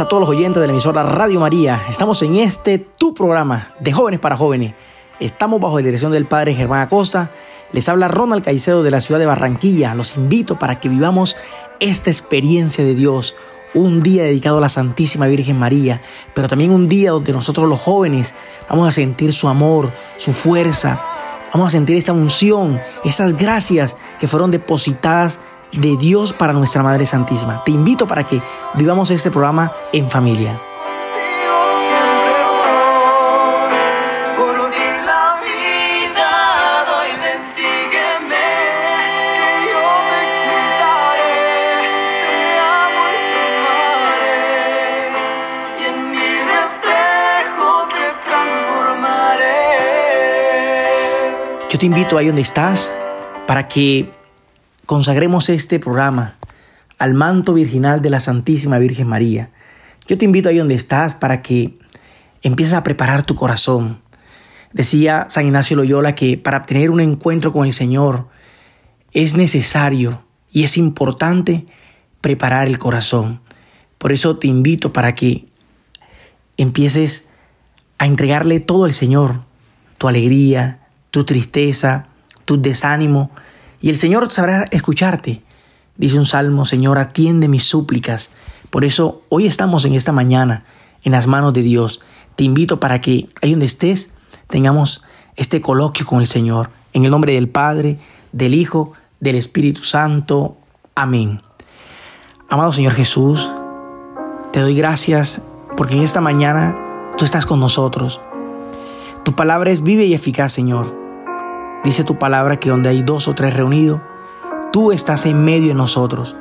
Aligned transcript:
a 0.00 0.08
todos 0.08 0.22
los 0.22 0.30
oyentes 0.30 0.60
de 0.60 0.66
la 0.66 0.72
emisora 0.72 1.04
Radio 1.04 1.38
María. 1.38 1.84
Estamos 1.88 2.20
en 2.22 2.34
este 2.36 2.78
tu 2.78 3.14
programa 3.14 3.72
de 3.78 3.92
jóvenes 3.92 4.18
para 4.18 4.36
jóvenes. 4.36 4.74
Estamos 5.20 5.60
bajo 5.60 5.78
la 5.78 5.84
dirección 5.84 6.10
del 6.10 6.26
Padre 6.26 6.52
Germán 6.52 6.80
Acosta. 6.80 7.30
Les 7.70 7.88
habla 7.88 8.08
Ronald 8.08 8.42
Caicedo 8.42 8.82
de 8.82 8.90
la 8.90 9.00
ciudad 9.00 9.20
de 9.20 9.26
Barranquilla. 9.26 9.94
Los 9.94 10.16
invito 10.16 10.58
para 10.58 10.80
que 10.80 10.88
vivamos 10.88 11.36
esta 11.78 12.10
experiencia 12.10 12.82
de 12.82 12.96
Dios. 12.96 13.36
Un 13.72 14.00
día 14.00 14.24
dedicado 14.24 14.58
a 14.58 14.62
la 14.62 14.68
Santísima 14.68 15.28
Virgen 15.28 15.60
María, 15.60 16.00
pero 16.34 16.48
también 16.48 16.72
un 16.72 16.88
día 16.88 17.12
donde 17.12 17.32
nosotros 17.32 17.68
los 17.68 17.80
jóvenes 17.80 18.34
vamos 18.68 18.88
a 18.88 18.92
sentir 18.92 19.32
su 19.32 19.48
amor, 19.48 19.92
su 20.16 20.32
fuerza, 20.32 21.00
vamos 21.52 21.68
a 21.68 21.70
sentir 21.70 21.96
esa 21.96 22.12
unción, 22.12 22.80
esas 23.04 23.36
gracias 23.36 23.96
que 24.18 24.26
fueron 24.26 24.50
depositadas 24.50 25.38
de 25.72 25.96
Dios 25.96 26.32
para 26.32 26.52
nuestra 26.52 26.82
Madre 26.82 27.06
Santísima. 27.06 27.62
Te 27.64 27.70
invito 27.70 28.06
para 28.06 28.26
que 28.26 28.40
vivamos 28.74 29.10
este 29.10 29.30
programa 29.30 29.72
en 29.92 30.08
familia. 30.08 30.60
Yo 51.74 51.78
te 51.80 51.86
invito 51.86 52.16
ahí 52.16 52.28
donde 52.28 52.42
estás 52.42 52.88
para 53.48 53.66
que 53.66 54.08
consagremos 54.86 55.48
este 55.48 55.78
programa 55.78 56.36
al 56.98 57.14
manto 57.14 57.54
virginal 57.54 58.02
de 58.02 58.10
la 58.10 58.20
Santísima 58.20 58.78
Virgen 58.78 59.08
María. 59.08 59.50
Yo 60.06 60.18
te 60.18 60.24
invito 60.24 60.48
ahí 60.48 60.58
donde 60.58 60.74
estás 60.74 61.14
para 61.14 61.42
que 61.42 61.78
empieces 62.42 62.74
a 62.74 62.84
preparar 62.84 63.24
tu 63.24 63.34
corazón. 63.34 63.98
Decía 64.72 65.26
San 65.30 65.46
Ignacio 65.46 65.76
Loyola 65.76 66.14
que 66.14 66.36
para 66.36 66.66
tener 66.66 66.90
un 66.90 67.00
encuentro 67.00 67.52
con 67.52 67.66
el 67.66 67.72
Señor 67.72 68.28
es 69.12 69.34
necesario 69.34 70.22
y 70.50 70.64
es 70.64 70.76
importante 70.76 71.66
preparar 72.20 72.68
el 72.68 72.78
corazón. 72.78 73.40
Por 73.98 74.12
eso 74.12 74.36
te 74.38 74.48
invito 74.48 74.92
para 74.92 75.14
que 75.14 75.46
empieces 76.56 77.26
a 77.98 78.06
entregarle 78.06 78.60
todo 78.60 78.84
al 78.84 78.92
Señor, 78.92 79.42
tu 79.98 80.08
alegría, 80.08 80.80
tu 81.10 81.24
tristeza, 81.24 82.08
tu 82.44 82.60
desánimo, 82.60 83.30
y 83.84 83.90
el 83.90 83.96
Señor 83.96 84.32
sabrá 84.32 84.64
escucharte. 84.70 85.42
Dice 85.98 86.16
un 86.16 86.24
salmo, 86.24 86.64
Señor, 86.64 86.96
atiende 86.96 87.48
mis 87.48 87.64
súplicas. 87.64 88.30
Por 88.70 88.82
eso 88.82 89.20
hoy 89.28 89.46
estamos 89.46 89.84
en 89.84 89.92
esta 89.92 90.10
mañana 90.10 90.64
en 91.02 91.12
las 91.12 91.26
manos 91.26 91.52
de 91.52 91.60
Dios. 91.60 92.00
Te 92.34 92.44
invito 92.44 92.80
para 92.80 93.02
que 93.02 93.26
ahí 93.42 93.50
donde 93.50 93.66
estés 93.66 94.08
tengamos 94.48 95.04
este 95.36 95.60
coloquio 95.60 96.06
con 96.06 96.20
el 96.20 96.26
Señor. 96.26 96.70
En 96.94 97.04
el 97.04 97.10
nombre 97.10 97.34
del 97.34 97.50
Padre, 97.50 97.98
del 98.32 98.54
Hijo, 98.54 98.94
del 99.20 99.36
Espíritu 99.36 99.84
Santo. 99.84 100.56
Amén. 100.94 101.42
Amado 102.48 102.72
Señor 102.72 102.94
Jesús, 102.94 103.52
te 104.54 104.60
doy 104.60 104.74
gracias 104.76 105.42
porque 105.76 105.94
en 105.94 106.02
esta 106.04 106.22
mañana 106.22 106.74
tú 107.18 107.26
estás 107.26 107.44
con 107.44 107.60
nosotros. 107.60 108.22
Tu 109.26 109.36
palabra 109.36 109.70
es 109.70 109.82
viva 109.82 110.04
y 110.04 110.14
eficaz, 110.14 110.54
Señor. 110.54 111.03
Dice 111.84 112.02
tu 112.02 112.18
palabra 112.18 112.58
que 112.58 112.70
donde 112.70 112.88
hay 112.88 113.02
dos 113.02 113.28
o 113.28 113.34
tres 113.34 113.52
reunidos, 113.52 114.00
tú 114.72 114.90
estás 114.90 115.26
en 115.26 115.44
medio 115.44 115.68
de 115.68 115.74
nosotros. 115.74 116.34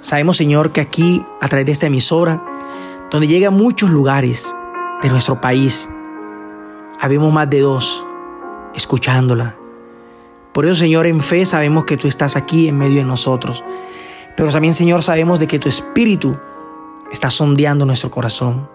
Sabemos, 0.00 0.36
Señor, 0.36 0.70
que 0.70 0.80
aquí, 0.80 1.26
a 1.40 1.48
través 1.48 1.66
de 1.66 1.72
esta 1.72 1.86
emisora, 1.86 2.40
donde 3.10 3.26
llega 3.26 3.48
a 3.48 3.50
muchos 3.50 3.90
lugares 3.90 4.54
de 5.02 5.08
nuestro 5.08 5.40
país, 5.40 5.88
habemos 7.00 7.32
más 7.32 7.50
de 7.50 7.60
dos 7.60 8.06
escuchándola. 8.74 9.56
Por 10.52 10.66
eso, 10.66 10.76
Señor, 10.76 11.08
en 11.08 11.20
fe 11.20 11.44
sabemos 11.44 11.84
que 11.84 11.96
tú 11.96 12.06
estás 12.06 12.36
aquí 12.36 12.68
en 12.68 12.78
medio 12.78 12.98
de 12.98 13.04
nosotros. 13.04 13.64
Pero 14.36 14.50
también, 14.50 14.72
Señor, 14.72 15.02
sabemos 15.02 15.40
de 15.40 15.48
que 15.48 15.58
tu 15.58 15.68
Espíritu 15.68 16.38
está 17.10 17.30
sondeando 17.30 17.84
nuestro 17.84 18.12
corazón. 18.12 18.68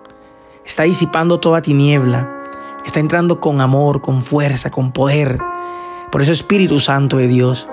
Está 0.66 0.84
disipando 0.84 1.40
toda 1.40 1.62
tiniebla. 1.62 2.44
Está 2.86 3.00
entrando 3.00 3.40
con 3.40 3.62
amor, 3.62 4.02
con 4.02 4.22
fuerza, 4.22 4.70
con 4.70 4.92
poder 4.92 5.40
por 6.12 6.22
eso 6.22 6.32
Espíritu 6.32 6.80
Santo 6.80 7.18
de 7.18 7.28
Dios, 7.28 7.68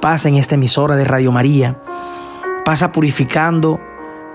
pasa 0.00 0.28
en 0.28 0.34
esta 0.34 0.56
emisora 0.56 0.96
de 0.96 1.04
Radio 1.04 1.32
María, 1.32 1.80
pasa 2.64 2.92
purificando 2.92 3.80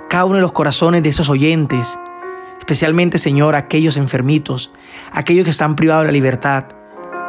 cada 0.09 0.25
uno 0.25 0.35
de 0.35 0.41
los 0.41 0.53
corazones 0.53 1.03
de 1.03 1.09
esos 1.09 1.29
oyentes, 1.29 1.99
especialmente 2.59 3.17
Señor, 3.17 3.55
aquellos 3.55 3.97
enfermitos, 3.97 4.71
aquellos 5.11 5.43
que 5.43 5.51
están 5.51 5.75
privados 5.75 6.03
de 6.03 6.07
la 6.07 6.13
libertad, 6.13 6.65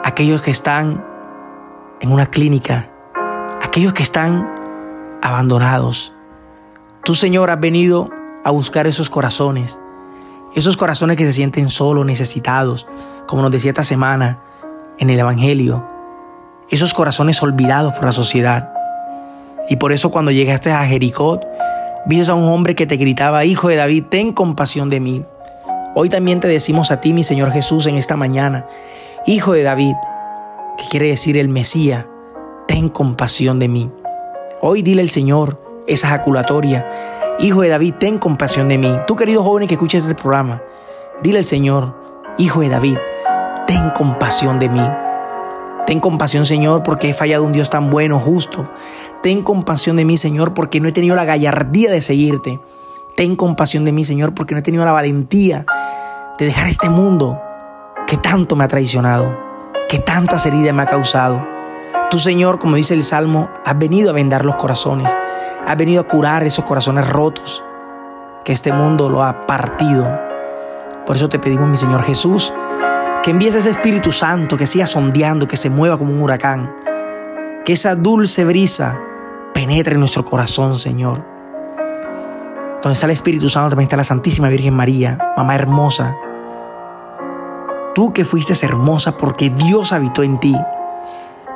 aquellos 0.05 0.43
que 0.43 0.51
están 0.51 1.05
en 2.01 2.13
una 2.13 2.27
clínica, 2.27 2.91
aquellos 3.63 3.93
que 3.93 4.03
están 4.03 4.49
abandonados. 5.23 6.15
Tú 7.05 7.15
Señor 7.15 7.51
has 7.51 7.61
venido 7.61 8.11
a 8.45 8.51
buscar 8.51 8.87
esos 8.87 9.11
corazones, 9.11 9.79
esos 10.55 10.77
corazones 10.77 11.17
que 11.17 11.25
se 11.25 11.33
sienten 11.33 11.69
solos, 11.69 12.07
necesitados, 12.07 12.87
como 13.27 13.43
nos 13.43 13.51
decía 13.51 13.71
esta 13.71 13.85
semana 13.85 14.41
en 14.99 15.11
el 15.11 15.19
Evangelio, 15.19 15.92
esos 16.73 16.95
corazones 16.95 17.43
olvidados 17.43 17.93
por 17.93 18.07
la 18.07 18.13
sociedad. 18.13 18.73
Y 19.69 19.77
por 19.77 19.93
eso 19.93 20.11
cuando 20.11 20.31
llegaste 20.31 20.73
a 20.73 20.85
Jericó, 20.87 21.39
viste 22.07 22.33
a 22.33 22.35
un 22.35 22.49
hombre 22.49 22.75
que 22.75 22.87
te 22.87 22.97
gritaba, 22.97 23.45
Hijo 23.45 23.69
de 23.69 23.77
David, 23.77 24.05
ten 24.09 24.33
compasión 24.33 24.89
de 24.89 24.99
mí. 24.99 25.23
Hoy 25.95 26.09
también 26.09 26.41
te 26.41 26.49
decimos 26.49 26.91
a 26.91 27.03
ti, 27.03 27.13
mi 27.13 27.25
Señor 27.25 27.53
Jesús, 27.53 27.87
en 27.87 27.97
esta 27.97 28.17
mañana, 28.17 28.67
Hijo 29.27 29.53
de 29.53 29.63
David, 29.63 29.93
que 30.79 30.85
quiere 30.91 31.09
decir 31.09 31.37
el 31.37 31.51
Mesías, 31.51 32.07
ten 32.67 32.89
compasión 32.89 33.59
de 33.59 33.69
mí. 33.69 33.93
Hoy 34.63 34.81
dile 34.81 35.03
al 35.03 35.11
Señor 35.11 35.63
esa 35.87 36.09
jaculatoria, 36.09 36.87
Hijo 37.39 37.61
de 37.61 37.69
David, 37.69 37.95
ten 38.01 38.19
compasión 38.19 38.71
de 38.71 38.79
mí. 38.79 38.95
Tú, 39.07 39.15
querido 39.15 39.43
joven 39.43 39.69
que 39.69 39.75
escuches 39.75 40.05
este 40.05 40.15
programa, 40.15 40.63
dile 41.23 41.41
al 41.41 41.45
Señor, 41.45 41.95
Hijo 42.39 42.61
de 42.61 42.71
David, 42.71 42.97
ten 43.67 43.91
compasión 43.91 44.59
de 44.59 44.71
mí. 44.71 45.02
Ten 45.87 46.01
compasión, 46.01 46.47
Señor, 46.47 46.83
porque 46.83 47.11
he 47.11 47.15
fallado 47.15 47.45
un 47.45 47.53
Dios 47.53 47.69
tan 47.69 47.91
bueno, 47.91 48.19
justo. 48.21 48.71
Ten 49.23 49.43
compasión 49.43 49.97
de 49.97 50.05
mí, 50.05 50.17
Señor, 50.17 50.55
porque 50.55 50.81
no 50.81 50.89
he 50.89 50.93
tenido 50.93 51.17
la 51.17 51.25
gallardía 51.25 51.91
de 51.91 52.01
seguirte. 52.01 52.61
Ten 53.17 53.37
compasión 53.37 53.85
de 53.85 53.93
mí, 53.93 54.05
Señor, 54.05 54.35
porque 54.35 54.55
no 54.55 54.61
he 54.61 54.63
tenido 54.63 54.85
la 54.85 54.93
valentía 54.93 55.67
de 56.39 56.47
dejar 56.47 56.69
este 56.69 56.89
mundo 56.89 57.41
que 58.07 58.17
tanto 58.17 58.57
me 58.57 58.65
ha 58.65 58.69
traicionado, 58.69 59.37
que 59.89 59.99
tantas 59.99 60.47
heridas 60.47 60.75
me 60.75 60.83
ha 60.83 60.87
causado. 60.87 61.47
Tú, 62.11 62.19
Señor, 62.19 62.59
como 62.59 62.77
dice 62.77 62.95
el 62.95 63.05
Salmo, 63.05 63.51
has 63.65 63.79
venido 63.79 64.11
a 64.11 64.13
vendar 64.13 64.45
los 64.45 64.57
corazones, 64.57 65.11
has 65.67 65.77
venido 65.77 66.03
a 66.03 66.07
curar 66.07 66.45
esos 66.45 66.65
corazones 66.65 67.09
rotos 67.09 67.65
que 68.45 68.53
este 68.53 68.73
mundo 68.73 69.09
lo 69.09 69.23
ha 69.23 69.47
partido. 69.47 70.05
Por 71.07 71.17
eso 71.17 71.29
te 71.29 71.39
pedimos, 71.39 71.69
mi 71.69 71.77
Señor 71.77 72.03
Jesús, 72.03 72.53
que 73.23 73.31
envíes 73.31 73.55
ese 73.55 73.71
Espíritu 73.71 74.11
Santo 74.11 74.57
que 74.57 74.67
siga 74.67 74.87
sondeando, 74.87 75.47
que 75.47 75.57
se 75.57 75.71
mueva 75.71 75.97
como 75.97 76.13
un 76.13 76.21
huracán. 76.23 76.75
Que 77.65 77.75
esa 77.75 77.95
dulce 77.95 78.45
brisa 78.45 78.99
penetre 79.55 79.95
en 79.95 80.01
nuestro 80.01 80.25
corazón, 80.25 80.77
Señor. 80.77 81.25
Donde 82.83 82.95
está 82.95 83.07
el 83.07 83.13
Espíritu 83.13 83.49
Santo 83.49 83.71
también 83.71 83.87
está 83.87 83.97
la 83.97 84.03
Santísima 84.03 84.49
Virgen 84.49 84.75
María, 84.75 85.19
mamá 85.37 85.55
hermosa. 85.55 86.17
Tú 87.95 88.13
que 88.13 88.25
fuiste 88.25 88.55
hermosa 88.67 89.17
porque 89.17 89.51
Dios 89.51 89.93
habitó 89.93 90.25
en 90.25 90.41
ti. 90.41 90.57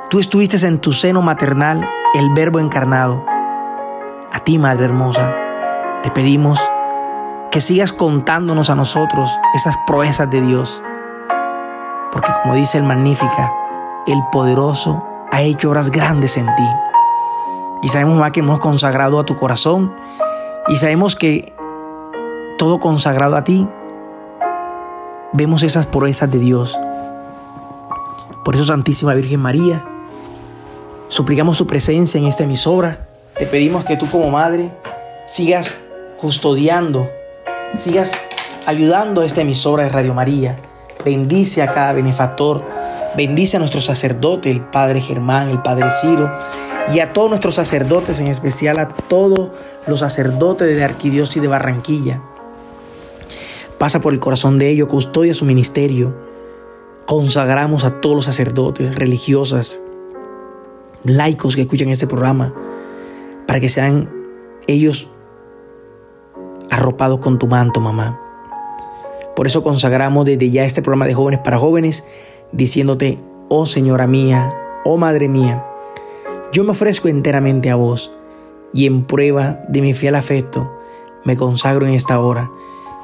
Tú 0.09 0.19
estuviste 0.19 0.65
en 0.65 0.79
tu 0.79 0.93
seno 0.93 1.21
maternal, 1.21 1.85
el 2.13 2.33
Verbo 2.33 2.59
encarnado. 2.59 3.25
A 4.31 4.39
ti, 4.39 4.57
Madre 4.57 4.85
hermosa, 4.85 5.35
te 6.01 6.11
pedimos 6.11 6.61
que 7.51 7.59
sigas 7.59 7.91
contándonos 7.91 8.69
a 8.69 8.75
nosotros 8.75 9.37
esas 9.53 9.75
proezas 9.85 10.29
de 10.29 10.39
Dios 10.39 10.81
porque 12.11 12.31
como 12.41 12.55
dice 12.55 12.77
el 12.77 12.83
Magnífica, 12.83 13.53
el 14.07 14.23
poderoso 14.31 15.03
ha 15.31 15.41
hecho 15.41 15.69
obras 15.69 15.91
grandes 15.91 16.37
en 16.37 16.45
ti. 16.55 16.67
Y 17.83 17.89
sabemos 17.89 18.17
más 18.17 18.31
que 18.31 18.39
hemos 18.39 18.59
consagrado 18.59 19.19
a 19.19 19.25
tu 19.25 19.35
corazón 19.35 19.93
y 20.67 20.75
sabemos 20.77 21.15
que 21.15 21.53
todo 22.57 22.79
consagrado 22.79 23.35
a 23.35 23.43
ti, 23.43 23.67
vemos 25.33 25.63
esas 25.63 25.85
proezas 25.85 26.31
de 26.31 26.39
Dios. 26.39 26.77
Por 28.43 28.55
eso, 28.55 28.65
Santísima 28.65 29.13
Virgen 29.13 29.39
María, 29.39 29.85
suplicamos 31.07 31.57
tu 31.57 31.67
presencia 31.67 32.17
en 32.17 32.25
esta 32.25 32.45
emisora. 32.45 33.07
Te 33.37 33.45
pedimos 33.45 33.83
que 33.85 33.97
tú 33.97 34.09
como 34.09 34.31
madre 34.31 34.71
sigas 35.25 35.77
custodiando, 36.17 37.07
sigas 37.73 38.17
ayudando 38.65 39.21
a 39.21 39.25
esta 39.25 39.41
emisora 39.41 39.83
de 39.83 39.89
Radio 39.89 40.13
María 40.13 40.57
Bendice 41.05 41.61
a 41.61 41.71
cada 41.71 41.93
benefactor. 41.93 42.63
Bendice 43.15 43.57
a 43.57 43.59
nuestro 43.59 43.81
sacerdote, 43.81 44.51
el 44.51 44.61
Padre 44.61 45.01
Germán, 45.01 45.49
el 45.49 45.61
Padre 45.61 45.89
Ciro, 46.01 46.31
y 46.93 46.99
a 46.99 47.13
todos 47.13 47.29
nuestros 47.29 47.55
sacerdotes, 47.55 48.19
en 48.19 48.27
especial 48.27 48.79
a 48.79 48.89
todos 48.89 49.51
los 49.87 49.99
sacerdotes 49.99 50.67
de 50.67 50.75
la 50.75 50.85
Arquidiócesis 50.85 51.41
de 51.41 51.47
Barranquilla. 51.47 52.21
Pasa 53.77 54.01
por 54.01 54.13
el 54.13 54.19
corazón 54.19 54.59
de 54.59 54.69
ellos, 54.69 54.87
custodia 54.87 55.33
su 55.33 55.45
ministerio. 55.45 56.15
Consagramos 57.05 57.85
a 57.85 58.01
todos 58.01 58.15
los 58.15 58.25
sacerdotes, 58.25 58.95
religiosas, 58.95 59.79
laicos 61.03 61.55
que 61.55 61.61
escuchan 61.61 61.89
este 61.89 62.07
programa, 62.07 62.53
para 63.45 63.59
que 63.59 63.69
sean 63.69 64.09
ellos 64.67 65.09
arropados 66.69 67.19
con 67.19 67.39
tu 67.39 67.47
manto, 67.47 67.79
mamá. 67.79 68.26
Por 69.37 69.45
eso 69.45 69.61
consagramos 69.61 70.25
desde 70.25 70.49
ya 70.49 70.65
este 70.65 70.81
programa 70.81 71.05
de 71.05 71.13
jóvenes 71.13 71.41
para 71.41 71.59
jóvenes, 71.59 72.03
diciéndote, 72.53 73.19
oh 73.49 73.67
Señora 73.67 74.07
mía, 74.07 74.51
oh 74.83 74.97
Madre 74.97 75.27
mía, 75.27 75.63
yo 76.51 76.63
me 76.63 76.71
ofrezco 76.71 77.07
enteramente 77.07 77.69
a 77.69 77.75
vos 77.75 78.11
y 78.73 78.87
en 78.87 79.03
prueba 79.03 79.63
de 79.69 79.81
mi 79.81 79.93
fiel 79.93 80.15
afecto 80.15 80.75
me 81.23 81.37
consagro 81.37 81.85
en 81.85 81.93
esta 81.93 82.19
hora, 82.19 82.49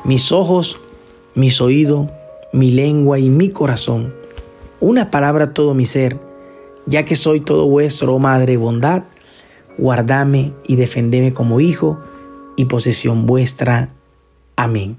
mis 0.05 0.31
ojos, 0.31 0.81
mis 1.35 1.61
oídos, 1.61 2.07
mi 2.51 2.71
lengua 2.71 3.19
y 3.19 3.29
mi 3.29 3.49
corazón, 3.49 4.15
una 4.79 5.11
palabra 5.11 5.53
todo 5.53 5.75
mi 5.75 5.85
ser, 5.85 6.17
ya 6.87 7.05
que 7.05 7.15
soy 7.15 7.41
todo 7.41 7.67
vuestro, 7.67 8.15
oh 8.15 8.19
Madre, 8.19 8.57
bondad, 8.57 9.03
guardame 9.77 10.51
y 10.65 10.77
defendeme 10.77 11.31
como 11.31 11.59
hijo 11.59 11.99
y 12.55 12.65
posesión 12.65 13.27
vuestra. 13.27 13.89
Amén. 14.55 14.97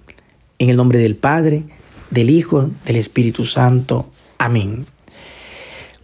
En 0.58 0.70
el 0.70 0.76
nombre 0.76 0.98
del 0.98 1.16
Padre, 1.16 1.64
del 2.10 2.30
Hijo, 2.30 2.70
del 2.86 2.96
Espíritu 2.96 3.44
Santo. 3.44 4.08
Amén. 4.38 4.86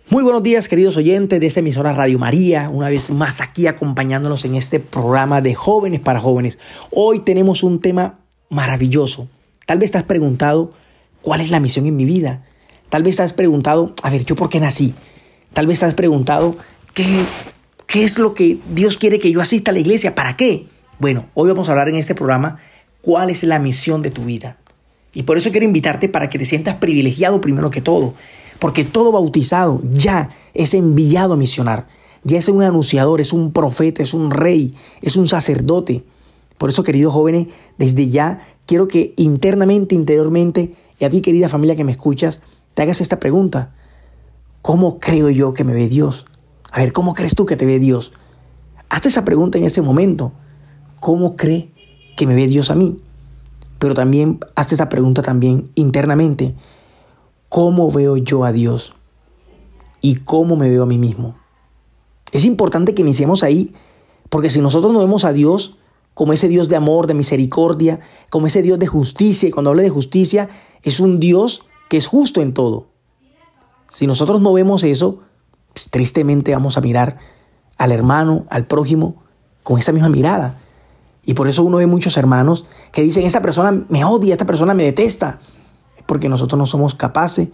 Muy 0.09 0.25
buenos 0.25 0.43
días, 0.43 0.69
queridos 0.69 0.97
oyentes 0.97 1.39
de 1.39 1.47
esta 1.47 1.61
emisora 1.61 1.93
Radio 1.93 2.19
María, 2.19 2.69
una 2.69 2.89
vez 2.89 3.11
más 3.11 3.41
aquí 3.41 3.69
acompañándonos 3.69 4.45
en 4.45 4.57
este 4.57 4.81
programa 4.81 5.41
de 5.41 5.55
jóvenes 5.55 6.01
para 6.01 6.19
jóvenes. 6.19 6.59
Hoy 6.91 7.21
tenemos 7.21 7.63
un 7.63 7.79
tema 7.79 8.19
maravilloso. 8.49 9.29
Tal 9.67 9.79
vez 9.79 9.93
te 9.93 9.99
has 9.99 10.05
preguntado 10.05 10.73
cuál 11.23 11.41
es 11.41 11.53
la 11.53 11.61
misión 11.61 11.87
en 11.87 11.95
mi 11.95 12.05
vida. 12.05 12.45
Tal 12.89 13.05
vez 13.05 13.17
te 13.17 13.23
has 13.23 13.33
preguntado, 13.33 13.95
a 14.03 14.11
ver, 14.11 14.25
¿yo 14.25 14.35
por 14.35 14.49
qué 14.49 14.59
nací? 14.59 14.95
Tal 15.53 15.69
vez 15.69 15.79
te 15.79 15.87
has 15.87 15.95
preguntado, 15.95 16.57
¿qué, 16.93 17.05
qué 17.87 18.03
es 18.03 18.19
lo 18.19 18.35
que 18.35 18.59
Dios 18.75 18.97
quiere 18.97 19.21
que 19.21 19.31
yo 19.31 19.41
asista 19.41 19.71
a 19.71 19.75
la 19.75 19.81
iglesia? 19.81 20.17
¿Para 20.17 20.37
qué? 20.37 20.67
Bueno, 20.99 21.27
hoy 21.35 21.49
vamos 21.49 21.69
a 21.69 21.71
hablar 21.71 21.89
en 21.89 21.95
este 21.95 22.17
programa 22.17 22.59
cuál 23.03 23.31
es 23.31 23.43
la 23.45 23.59
misión 23.59 24.03
de 24.03 24.11
tu 24.11 24.25
vida. 24.25 24.59
Y 25.13 25.25
por 25.25 25.37
eso 25.37 25.51
quiero 25.51 25.67
invitarte 25.67 26.09
para 26.09 26.31
que 26.31 26.39
te 26.39 26.45
sientas 26.45 26.77
privilegiado 26.77 27.41
primero 27.41 27.71
que 27.71 27.81
todo 27.81 28.15
porque 28.61 28.85
todo 28.85 29.11
bautizado 29.11 29.81
ya 29.91 30.31
es 30.55 30.75
enviado 30.75 31.35
a 31.35 31.37
misionar. 31.37 31.89
Ya 32.23 32.39
es 32.39 32.49
un 32.49 32.63
anunciador, 32.63 33.21
es 33.21 33.33
un 33.33 33.53
profeta, 33.53 34.03
es 34.03 34.15
un 34.15 34.31
rey, 34.31 34.75
es 35.01 35.17
un 35.17 35.27
sacerdote. 35.27 36.05
Por 36.59 36.69
eso, 36.69 36.85
queridos 36.85 37.15
jóvenes, 37.15 37.47
desde 37.79 38.11
ya 38.11 38.47
quiero 38.67 38.87
que 38.87 39.15
internamente, 39.17 39.95
interiormente, 39.95 40.75
y 40.99 41.05
a 41.07 41.11
ti, 41.11 41.23
querida 41.23 41.49
familia 41.49 41.75
que 41.75 41.85
me 41.85 41.93
escuchas, 41.93 42.43
te 42.75 42.83
hagas 42.83 43.01
esta 43.01 43.19
pregunta. 43.19 43.75
¿Cómo 44.61 45.01
creo 45.01 45.31
yo 45.31 45.55
que 45.55 45.65
me 45.65 45.73
ve 45.73 45.89
Dios? 45.89 46.27
A 46.71 46.81
ver, 46.81 46.93
¿cómo 46.93 47.15
crees 47.15 47.35
tú 47.35 47.47
que 47.47 47.57
te 47.57 47.65
ve 47.65 47.79
Dios? 47.79 48.13
Hazte 48.91 49.09
esa 49.09 49.25
pregunta 49.25 49.57
en 49.57 49.65
este 49.65 49.81
momento. 49.81 50.33
¿Cómo 51.01 51.35
cree 51.35 51.71
que 52.21 52.27
me 52.27 52.35
ve 52.35 52.49
Dios 52.49 52.71
a 52.71 52.75
mí? 52.75 52.99
Pero 53.79 53.95
también 53.95 54.41
hazte 54.55 54.75
esa 54.75 54.91
pregunta 54.91 55.23
también 55.23 55.71
internamente. 55.75 56.55
¿Cómo 57.49 57.91
veo 57.91 58.19
yo 58.19 58.45
a 58.45 58.53
Dios? 58.53 58.95
¿Y 60.03 60.17
cómo 60.17 60.55
me 60.55 60.69
veo 60.69 60.83
a 60.83 60.87
mí 60.87 60.99
mismo? 60.99 61.37
Es 62.31 62.45
importante 62.45 62.95
que 62.95 63.01
iniciemos 63.01 63.43
ahí, 63.43 63.73
porque 64.29 64.51
si 64.51 64.61
nosotros 64.61 64.93
no 64.93 64.99
vemos 64.99 65.25
a 65.25 65.33
Dios 65.33 65.79
como 66.13 66.35
ese 66.35 66.49
Dios 66.49 66.69
de 66.69 66.77
amor, 66.77 67.07
de 67.07 67.15
misericordia, 67.15 68.01
como 68.29 68.49
ese 68.49 68.61
Dios 68.61 68.79
de 68.79 68.87
justicia, 68.87 69.49
y 69.49 69.53
cuando 69.53 69.71
habla 69.71 69.83
de 69.83 69.89
justicia, 69.89 70.51
es 70.83 71.01
un 71.01 71.21
Dios 71.21 71.65
que 71.89 71.97
es 71.97 72.07
justo 72.07 72.43
en 72.43 72.53
todo. 72.53 72.89
Si 73.89 74.07
nosotros 74.07 74.43
no 74.43 74.53
vemos 74.53 74.85
eso, 74.85 75.21
pues, 75.73 75.89
tristemente 75.89 76.53
vamos 76.53 76.77
a 76.77 76.83
mirar 76.83 77.17
al 77.79 77.93
hermano, 77.93 78.45
al 78.51 78.67
prójimo, 78.67 79.23
con 79.63 79.79
esa 79.79 79.93
misma 79.93 80.11
mirada. 80.11 80.61
Y 81.25 81.35
por 81.35 81.49
eso 81.49 81.63
uno 81.63 81.79
ve 81.79 81.87
muchos 81.87 82.17
hermanos 82.17 82.67
que 82.93 83.03
dicen, 83.03 83.27
esta 83.27 83.43
persona 83.43 83.85
me 83.89 84.05
odia, 84.05 84.35
esta 84.35 84.47
persona 84.47 84.75
me 84.75 84.85
detesta 84.85 85.39
porque 86.07 86.29
nosotros 86.29 86.59
no 86.59 86.67
somos 86.67 86.95
capaces 86.95 87.51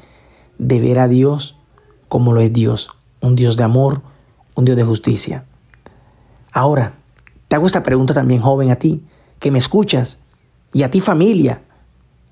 de 0.58 0.80
ver 0.80 0.98
a 0.98 1.08
Dios 1.08 1.58
como 2.08 2.32
lo 2.32 2.40
es 2.40 2.52
Dios, 2.52 2.90
un 3.20 3.36
Dios 3.36 3.56
de 3.56 3.64
amor, 3.64 4.02
un 4.54 4.64
Dios 4.64 4.76
de 4.76 4.84
justicia. 4.84 5.44
Ahora, 6.52 6.94
te 7.48 7.56
hago 7.56 7.66
esta 7.66 7.82
pregunta 7.82 8.14
también, 8.14 8.40
joven, 8.40 8.70
a 8.70 8.76
ti, 8.76 9.04
que 9.40 9.50
me 9.50 9.58
escuchas, 9.58 10.20
y 10.72 10.82
a 10.82 10.90
ti 10.90 11.00
familia, 11.00 11.62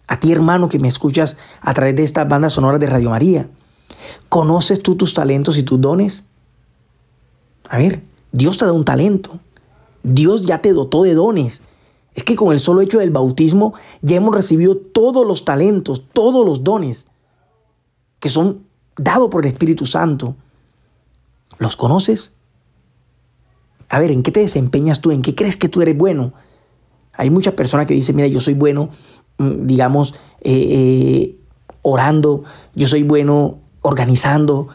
a 0.07 0.19
ti 0.19 0.33
hermano 0.33 0.69
que 0.69 0.79
me 0.79 0.89
escuchas 0.89 1.37
a 1.61 1.75
través 1.75 1.97
de 1.97 2.05
estas 2.05 2.29
bandas 2.29 2.55
sonoras 2.55 2.81
de 2.81 2.87
Radio 2.87 3.11
María. 3.11 3.49
¿Conoces 4.29 4.83
tú 4.83 4.97
tus 4.97 5.15
talentos 5.15 5.59
y 5.59 5.63
tus 5.63 5.81
dones? 5.81 6.25
A 7.69 7.79
ver, 7.79 8.03
Dios 8.33 8.59
te 8.59 8.67
da 8.67 8.73
un 8.73 8.85
talento. 8.85 9.41
Dios 10.05 10.45
ya 10.47 10.63
te 10.63 10.73
dotó 10.73 11.03
de 11.03 11.15
dones. 11.15 11.63
Es 12.15 12.23
que 12.23 12.37
con 12.37 12.53
el 12.53 12.61
solo 12.61 12.81
hecho 12.81 13.01
del 13.01 13.11
bautismo 13.11 13.75
ya 14.03 14.17
hemos 14.17 14.35
recibido 14.35 14.77
todos 14.77 15.27
los 15.27 15.45
talentos, 15.45 16.05
todos 16.13 16.47
los 16.47 16.63
dones 16.63 17.07
que 18.21 18.29
son 18.29 18.65
dados 18.97 19.29
por 19.31 19.45
el 19.45 19.53
Espíritu 19.53 19.87
Santo. 19.87 20.37
¿Los 21.59 21.75
conoces? 21.75 22.35
A 23.89 23.99
ver, 23.99 24.13
¿en 24.13 24.23
qué 24.23 24.31
te 24.31 24.41
desempeñas 24.41 25.01
tú? 25.01 25.11
¿En 25.11 25.23
qué 25.23 25.35
crees 25.35 25.57
que 25.57 25.69
tú 25.69 25.83
eres 25.83 25.97
bueno? 25.97 26.33
Hay 27.13 27.31
muchas 27.31 27.55
personas 27.55 27.87
que 27.87 27.95
dicen, 27.95 28.17
mira, 28.17 28.29
yo 28.29 28.41
soy 28.41 28.55
bueno, 28.55 28.91
mm, 29.39 29.67
digamos, 29.67 30.15
eh, 30.41 30.53
eh, 30.53 31.39
orando, 31.83 32.45
yo 32.75 32.87
soy 32.87 33.03
bueno 33.03 33.59
organizando. 33.83 34.69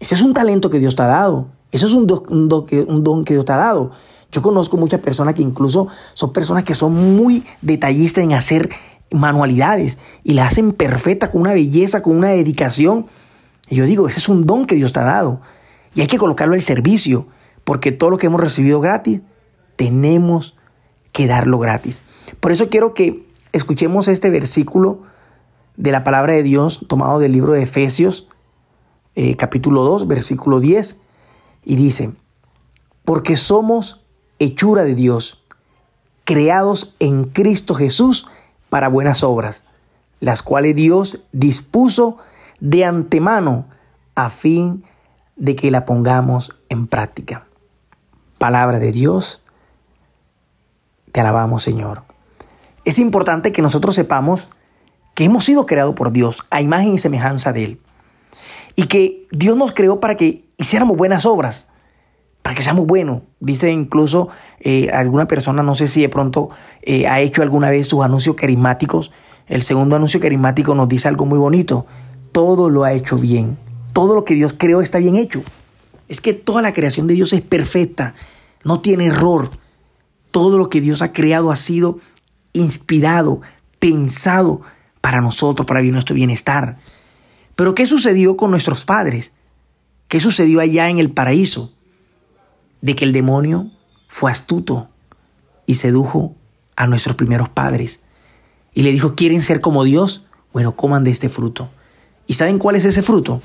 Ese 0.00 0.14
es 0.14 0.22
un 0.22 0.34
talento 0.34 0.70
que 0.70 0.78
Dios 0.78 0.96
te 0.96 1.02
ha 1.02 1.06
dado. 1.06 1.48
Eso 1.72 1.86
es 1.86 1.92
un 1.92 2.06
don 2.06 3.24
que 3.24 3.34
Dios 3.34 3.44
te 3.44 3.52
ha 3.52 3.56
dado. 3.56 3.92
Yo 4.32 4.42
conozco 4.42 4.76
muchas 4.76 5.00
personas 5.00 5.34
que 5.34 5.42
incluso 5.42 5.88
son 6.14 6.32
personas 6.32 6.64
que 6.64 6.74
son 6.74 7.16
muy 7.16 7.44
detallistas 7.62 8.24
en 8.24 8.32
hacer 8.32 8.70
manualidades 9.10 9.98
y 10.24 10.32
las 10.32 10.52
hacen 10.52 10.72
perfectas 10.72 11.30
con 11.30 11.42
una 11.42 11.52
belleza, 11.52 12.02
con 12.02 12.16
una 12.16 12.28
dedicación. 12.28 13.06
Y 13.68 13.76
yo 13.76 13.84
digo, 13.84 14.08
ese 14.08 14.18
es 14.18 14.28
un 14.28 14.46
don 14.46 14.66
que 14.66 14.74
Dios 14.74 14.92
te 14.92 15.00
ha 15.00 15.04
dado 15.04 15.40
y 15.96 16.02
hay 16.02 16.06
que 16.06 16.18
colocarlo 16.18 16.54
al 16.54 16.62
servicio, 16.62 17.26
porque 17.64 17.90
todo 17.90 18.10
lo 18.10 18.18
que 18.18 18.26
hemos 18.26 18.40
recibido 18.40 18.80
gratis, 18.80 19.22
tenemos 19.76 20.56
que 21.12 21.26
darlo 21.26 21.58
gratis. 21.58 22.02
Por 22.38 22.52
eso 22.52 22.68
quiero 22.68 22.92
que 22.92 23.26
escuchemos 23.52 24.06
este 24.06 24.28
versículo 24.28 25.02
de 25.76 25.92
la 25.92 26.04
palabra 26.04 26.34
de 26.34 26.42
Dios 26.42 26.84
tomado 26.86 27.18
del 27.18 27.32
libro 27.32 27.54
de 27.54 27.62
Efesios, 27.62 28.28
eh, 29.14 29.36
capítulo 29.36 29.84
2, 29.84 30.06
versículo 30.06 30.60
10, 30.60 31.00
y 31.64 31.76
dice, 31.76 32.12
porque 33.04 33.36
somos 33.36 34.05
hechura 34.38 34.84
de 34.84 34.94
Dios, 34.94 35.42
creados 36.24 36.94
en 36.98 37.24
Cristo 37.24 37.74
Jesús 37.74 38.26
para 38.68 38.88
buenas 38.88 39.22
obras, 39.22 39.62
las 40.20 40.42
cuales 40.42 40.74
Dios 40.74 41.20
dispuso 41.32 42.18
de 42.60 42.84
antemano 42.84 43.66
a 44.14 44.30
fin 44.30 44.84
de 45.36 45.54
que 45.56 45.70
la 45.70 45.84
pongamos 45.84 46.56
en 46.68 46.86
práctica. 46.86 47.46
Palabra 48.38 48.78
de 48.78 48.90
Dios, 48.90 49.42
te 51.12 51.20
alabamos 51.20 51.62
Señor. 51.62 52.02
Es 52.84 52.98
importante 52.98 53.52
que 53.52 53.62
nosotros 53.62 53.94
sepamos 53.94 54.48
que 55.14 55.24
hemos 55.24 55.44
sido 55.44 55.66
creados 55.66 55.94
por 55.94 56.12
Dios 56.12 56.44
a 56.50 56.60
imagen 56.60 56.94
y 56.94 56.98
semejanza 56.98 57.52
de 57.52 57.64
Él. 57.64 57.80
Y 58.74 58.86
que 58.86 59.26
Dios 59.30 59.56
nos 59.56 59.72
creó 59.72 59.98
para 59.98 60.16
que 60.16 60.44
hiciéramos 60.58 60.96
buenas 60.96 61.24
obras 61.24 61.68
para 62.46 62.54
que 62.54 62.62
sea 62.62 62.74
muy 62.74 62.84
bueno. 62.84 63.22
Dice 63.40 63.72
incluso 63.72 64.28
eh, 64.60 64.88
alguna 64.92 65.26
persona, 65.26 65.64
no 65.64 65.74
sé 65.74 65.88
si 65.88 66.00
de 66.00 66.08
pronto 66.08 66.48
eh, 66.80 67.08
ha 67.08 67.18
hecho 67.18 67.42
alguna 67.42 67.70
vez 67.70 67.88
sus 67.88 68.04
anuncios 68.04 68.36
carismáticos. 68.36 69.10
El 69.48 69.62
segundo 69.62 69.96
anuncio 69.96 70.20
carismático 70.20 70.72
nos 70.76 70.88
dice 70.88 71.08
algo 71.08 71.26
muy 71.26 71.40
bonito. 71.40 71.86
Todo 72.30 72.70
lo 72.70 72.84
ha 72.84 72.92
hecho 72.92 73.18
bien. 73.18 73.58
Todo 73.92 74.14
lo 74.14 74.24
que 74.24 74.34
Dios 74.34 74.54
creó 74.56 74.80
está 74.80 74.98
bien 74.98 75.16
hecho. 75.16 75.42
Es 76.06 76.20
que 76.20 76.34
toda 76.34 76.62
la 76.62 76.72
creación 76.72 77.08
de 77.08 77.14
Dios 77.14 77.32
es 77.32 77.40
perfecta. 77.40 78.14
No 78.62 78.78
tiene 78.78 79.06
error. 79.06 79.50
Todo 80.30 80.56
lo 80.56 80.70
que 80.70 80.80
Dios 80.80 81.02
ha 81.02 81.12
creado 81.12 81.50
ha 81.50 81.56
sido 81.56 81.98
inspirado, 82.52 83.40
pensado 83.80 84.60
para 85.00 85.20
nosotros, 85.20 85.66
para 85.66 85.82
nuestro 85.82 86.14
bienestar. 86.14 86.78
Pero 87.56 87.74
¿qué 87.74 87.86
sucedió 87.86 88.36
con 88.36 88.52
nuestros 88.52 88.84
padres? 88.84 89.32
¿Qué 90.06 90.20
sucedió 90.20 90.60
allá 90.60 90.88
en 90.90 91.00
el 91.00 91.10
paraíso? 91.10 91.72
De 92.80 92.94
que 92.94 93.04
el 93.04 93.12
demonio 93.12 93.70
fue 94.08 94.30
astuto 94.30 94.88
y 95.66 95.74
sedujo 95.74 96.36
a 96.76 96.86
nuestros 96.86 97.16
primeros 97.16 97.48
padres. 97.48 98.00
Y 98.74 98.82
le 98.82 98.92
dijo, 98.92 99.14
¿quieren 99.14 99.42
ser 99.42 99.60
como 99.60 99.84
Dios? 99.84 100.24
Bueno, 100.52 100.76
coman 100.76 101.04
de 101.04 101.10
este 101.10 101.28
fruto. 101.28 101.70
¿Y 102.26 102.34
saben 102.34 102.58
cuál 102.58 102.76
es 102.76 102.84
ese 102.84 103.02
fruto? 103.02 103.40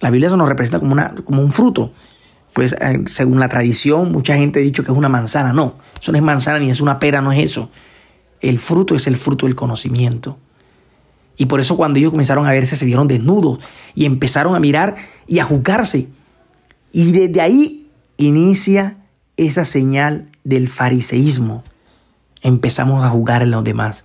La 0.00 0.10
Biblia 0.10 0.28
eso 0.28 0.36
nos 0.36 0.48
representa 0.48 0.78
como, 0.80 0.92
una, 0.92 1.14
como 1.24 1.42
un 1.42 1.52
fruto. 1.52 1.92
Pues 2.52 2.74
eh, 2.74 3.04
según 3.06 3.40
la 3.40 3.48
tradición, 3.48 4.12
mucha 4.12 4.36
gente 4.36 4.60
ha 4.60 4.62
dicho 4.62 4.84
que 4.84 4.92
es 4.92 4.98
una 4.98 5.08
manzana. 5.08 5.52
No, 5.52 5.74
eso 6.00 6.12
no 6.12 6.18
es 6.18 6.24
manzana 6.24 6.58
ni 6.58 6.70
es 6.70 6.80
una 6.80 6.98
pera, 6.98 7.20
no 7.20 7.32
es 7.32 7.44
eso. 7.44 7.70
el 8.40 8.58
fruto 8.58 8.94
es 8.94 9.06
el 9.06 9.16
fruto 9.16 9.46
del 9.46 9.54
conocimiento. 9.54 10.38
Y 11.36 11.46
por 11.46 11.60
eso 11.60 11.76
cuando 11.76 11.98
ellos 11.98 12.12
comenzaron 12.12 12.46
a 12.46 12.52
verse 12.52 12.76
se 12.76 12.86
vieron 12.86 13.08
desnudos 13.08 13.58
y 13.94 14.04
empezaron 14.04 14.54
a 14.54 14.60
mirar 14.60 14.94
y 15.26 15.40
a 15.40 15.44
juzgarse. 15.44 16.08
Y 16.96 17.10
desde 17.10 17.40
ahí 17.40 17.90
inicia 18.18 18.98
esa 19.36 19.64
señal 19.64 20.30
del 20.44 20.68
fariseísmo. 20.68 21.64
Empezamos 22.40 23.02
a 23.02 23.08
juzgar 23.08 23.42
en 23.42 23.50
los 23.50 23.64
demás, 23.64 24.04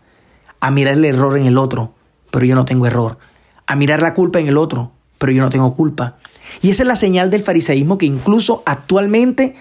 a 0.59 0.71
mirar 0.71 0.95
el 0.95 1.05
error 1.05 1.37
en 1.37 1.45
el 1.45 1.59
otro, 1.59 1.93
pero 2.31 2.47
yo 2.47 2.55
no 2.55 2.65
tengo 2.65 2.87
error, 2.87 3.19
a 3.67 3.75
mirar 3.75 4.01
la 4.01 4.15
culpa 4.15 4.39
en 4.39 4.47
el 4.47 4.57
otro, 4.57 4.91
pero 5.19 5.31
yo 5.31 5.43
no 5.43 5.49
tengo 5.49 5.75
culpa. 5.75 6.17
Y 6.63 6.71
esa 6.71 6.81
es 6.81 6.87
la 6.87 6.95
señal 6.95 7.29
del 7.29 7.43
fariseísmo 7.43 7.99
que 7.99 8.07
incluso 8.07 8.63
actualmente 8.65 9.53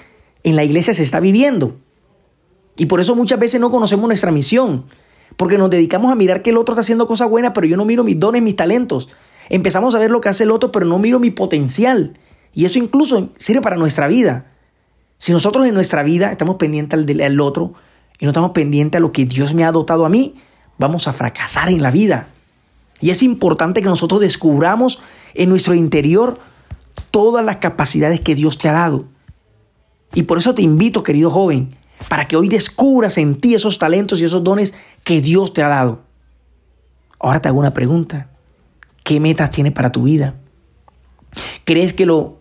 en 0.43 0.57
la 0.57 0.65
iglesia 0.65 0.95
se 0.95 1.03
está 1.03 1.21
viviendo. 1.21 1.77
Y 2.79 2.87
por 2.87 2.99
eso 2.99 3.15
muchas 3.15 3.39
veces 3.39 3.61
no 3.61 3.71
conocemos 3.71 4.07
nuestra 4.07 4.31
misión, 4.31 4.87
porque 5.37 5.59
nos 5.59 5.69
dedicamos 5.69 6.11
a 6.11 6.15
mirar 6.15 6.41
que 6.41 6.49
el 6.49 6.57
otro 6.57 6.73
está 6.73 6.81
haciendo 6.81 7.07
cosas 7.07 7.29
buenas, 7.29 7.53
pero 7.55 7.67
yo 7.67 7.77
no 7.77 7.85
miro 7.85 8.05
mis 8.05 8.19
dones, 8.19 8.41
mis 8.41 8.57
talentos. 8.57 9.11
Empezamos 9.51 9.95
a 9.95 9.99
ver 9.99 10.11
lo 10.11 10.23
que 10.23 10.31
hace 10.31 10.45
el 10.45 10.51
otro, 10.51 10.73
pero 10.73 10.87
no 10.87 10.99
miro 10.99 11.21
mi 11.21 11.31
potencial. 11.31 12.15
Y 12.55 12.65
eso 12.65 12.79
incluso 12.79 13.31
sirve 13.39 13.61
para 13.61 13.77
nuestra 13.77 14.07
vida. 14.07 14.47
Si 15.19 15.33
nosotros 15.33 15.67
en 15.67 15.75
nuestra 15.75 16.03
vida 16.03 16.31
estamos 16.31 16.57
pendientes 16.57 16.99
al, 17.21 17.41
otro 17.41 17.75
y 18.19 18.25
no 18.25 18.31
estamos 18.31 18.53
pendientes 18.53 18.99
a 18.99 19.01
lo 19.01 19.13
que 19.13 19.25
Dios 19.25 19.55
me 19.55 19.65
ha 19.65 19.73
dotado 19.73 20.07
a 20.07 20.09
mí, 20.09 20.37
vamos 20.79 21.09
a 21.09 21.13
fracasar 21.13 21.69
en 21.69 21.83
la 21.83 21.91
vida. 21.91 22.29
Y 23.01 23.11
es 23.11 23.23
importante 23.23 23.83
que 23.83 23.89
nosotros 23.89 24.21
descubramos 24.21 25.01
en 25.35 25.49
nuestro 25.49 25.75
interior 25.75 26.39
todas 27.11 27.45
las 27.45 27.57
capacidades 27.57 28.21
que 28.21 28.35
Dios 28.35 28.59
te 28.59 28.69
ha 28.69 28.73
dado. 28.73 29.07
Y 30.15 30.25
por 30.25 30.39
eso 30.39 30.55
te 30.55 30.63
invito, 30.63 31.03
querido 31.03 31.31
joven, 31.31 31.77
para 32.09 32.27
que 32.27 32.37
hoy 32.37 32.49
descubras 32.49 33.19
en 33.19 33.41
ti 33.41 33.55
esos 33.55 33.79
talentos 33.79 34.21
y 34.21 34.25
esos 34.25 34.43
dones 34.43 34.75
que 35.05 35.21
Dios 35.21 35.53
te 35.53 35.63
ha 35.63 35.69
dado. 35.69 36.03
Ahora 37.19 37.41
te 37.41 37.49
hago 37.49 37.59
una 37.59 37.75
pregunta. 37.75 38.31
¿Qué 39.03 39.21
metas 39.21 39.51
tienes 39.51 39.73
para 39.73 39.93
tu 39.93 40.05
vida? 40.05 40.35
¿Crees 41.65 41.93
que 41.93 42.07
lo, 42.07 42.38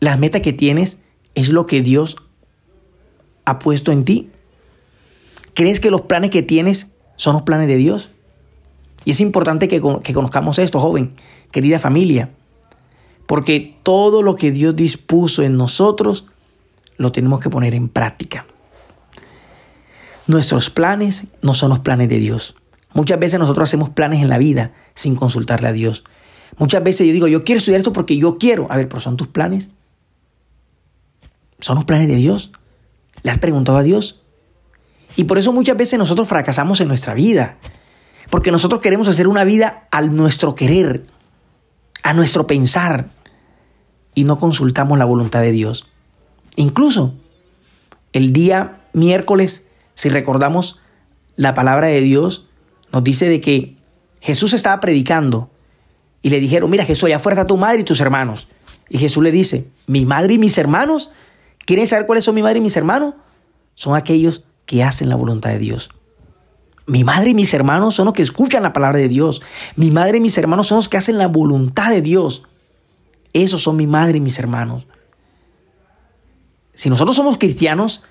las 0.00 0.18
metas 0.18 0.42
que 0.42 0.52
tienes 0.52 0.98
es 1.34 1.50
lo 1.50 1.66
que 1.66 1.82
Dios 1.82 2.16
ha 3.44 3.58
puesto 3.58 3.92
en 3.92 4.04
ti? 4.04 4.30
¿Crees 5.54 5.80
que 5.80 5.90
los 5.90 6.02
planes 6.02 6.30
que 6.30 6.42
tienes 6.42 6.88
son 7.16 7.34
los 7.34 7.42
planes 7.42 7.68
de 7.68 7.76
Dios? 7.76 8.10
Y 9.04 9.12
es 9.12 9.20
importante 9.20 9.68
que, 9.68 9.80
que 10.02 10.14
conozcamos 10.14 10.58
esto, 10.58 10.80
joven, 10.80 11.14
querida 11.50 11.78
familia, 11.78 12.30
porque 13.26 13.76
todo 13.82 14.22
lo 14.22 14.36
que 14.36 14.50
Dios 14.50 14.76
dispuso 14.76 15.42
en 15.42 15.56
nosotros 15.56 16.26
lo 16.96 17.12
tenemos 17.12 17.40
que 17.40 17.50
poner 17.50 17.74
en 17.74 17.88
práctica. 17.88 18.46
Nuestros 20.26 20.70
planes 20.70 21.24
no 21.42 21.54
son 21.54 21.70
los 21.70 21.78
planes 21.80 22.08
de 22.08 22.18
Dios. 22.18 22.54
Muchas 22.92 23.18
veces 23.18 23.38
nosotros 23.38 23.68
hacemos 23.68 23.90
planes 23.90 24.20
en 24.20 24.28
la 24.28 24.38
vida 24.38 24.72
sin 24.94 25.16
consultarle 25.16 25.68
a 25.68 25.72
Dios. 25.72 26.04
Muchas 26.58 26.82
veces 26.82 27.06
yo 27.06 27.12
digo, 27.12 27.28
yo 27.28 27.44
quiero 27.44 27.58
estudiar 27.58 27.78
esto 27.78 27.92
porque 27.92 28.18
yo 28.18 28.36
quiero. 28.38 28.66
A 28.70 28.76
ver, 28.76 28.88
pero 28.88 29.00
¿son 29.00 29.16
tus 29.16 29.28
planes? 29.28 29.70
¿Son 31.60 31.76
los 31.76 31.84
planes 31.84 32.08
de 32.08 32.16
Dios? 32.16 32.52
¿Le 33.22 33.30
has 33.30 33.38
preguntado 33.38 33.78
a 33.78 33.82
Dios? 33.82 34.22
Y 35.16 35.24
por 35.24 35.38
eso 35.38 35.52
muchas 35.52 35.76
veces 35.76 35.98
nosotros 35.98 36.28
fracasamos 36.28 36.80
en 36.80 36.88
nuestra 36.88 37.14
vida. 37.14 37.58
Porque 38.30 38.52
nosotros 38.52 38.80
queremos 38.80 39.08
hacer 39.08 39.26
una 39.26 39.44
vida 39.44 39.88
al 39.90 40.14
nuestro 40.14 40.54
querer, 40.54 41.04
a 42.02 42.14
nuestro 42.14 42.46
pensar, 42.46 43.10
y 44.14 44.24
no 44.24 44.38
consultamos 44.38 44.98
la 44.98 45.04
voluntad 45.04 45.40
de 45.40 45.52
Dios. 45.52 45.88
Incluso 46.56 47.14
el 48.12 48.32
día 48.32 48.80
miércoles, 48.92 49.66
si 49.94 50.08
recordamos 50.08 50.80
la 51.36 51.54
palabra 51.54 51.88
de 51.88 52.00
Dios, 52.00 52.46
nos 52.92 53.04
dice 53.04 53.28
de 53.28 53.40
que 53.40 53.76
Jesús 54.20 54.52
estaba 54.52 54.80
predicando 54.80 55.50
y 56.22 56.30
le 56.30 56.40
dijeron, 56.40 56.70
mira 56.70 56.84
Jesús, 56.84 57.04
allá 57.04 57.16
afuera 57.16 57.40
está 57.40 57.46
tu 57.46 57.56
madre 57.56 57.80
y 57.80 57.84
tus 57.84 58.00
hermanos. 58.00 58.48
Y 58.88 58.98
Jesús 58.98 59.22
le 59.22 59.32
dice, 59.32 59.70
mi 59.86 60.04
madre 60.04 60.34
y 60.34 60.38
mis 60.38 60.58
hermanos, 60.58 61.12
¿quieren 61.66 61.86
saber 61.86 62.06
cuáles 62.06 62.24
son 62.24 62.34
mi 62.34 62.42
madre 62.42 62.58
y 62.58 62.62
mis 62.62 62.76
hermanos? 62.76 63.14
Son 63.74 63.96
aquellos 63.96 64.44
que 64.66 64.82
hacen 64.82 65.08
la 65.08 65.16
voluntad 65.16 65.50
de 65.50 65.58
Dios. 65.58 65.90
Mi 66.86 67.04
madre 67.04 67.30
y 67.30 67.34
mis 67.34 67.54
hermanos 67.54 67.94
son 67.94 68.06
los 68.06 68.14
que 68.14 68.22
escuchan 68.22 68.62
la 68.62 68.72
palabra 68.72 68.98
de 68.98 69.08
Dios. 69.08 69.42
Mi 69.76 69.90
madre 69.90 70.18
y 70.18 70.20
mis 70.20 70.36
hermanos 70.38 70.66
son 70.66 70.76
los 70.76 70.88
que 70.88 70.96
hacen 70.96 71.18
la 71.18 71.28
voluntad 71.28 71.90
de 71.90 72.02
Dios. 72.02 72.44
Esos 73.32 73.62
son 73.62 73.76
mi 73.76 73.86
madre 73.86 74.18
y 74.18 74.20
mis 74.20 74.38
hermanos. 74.38 74.86
Si 76.74 76.90
nosotros 76.90 77.16
somos 77.16 77.38
cristianos, 77.38 78.02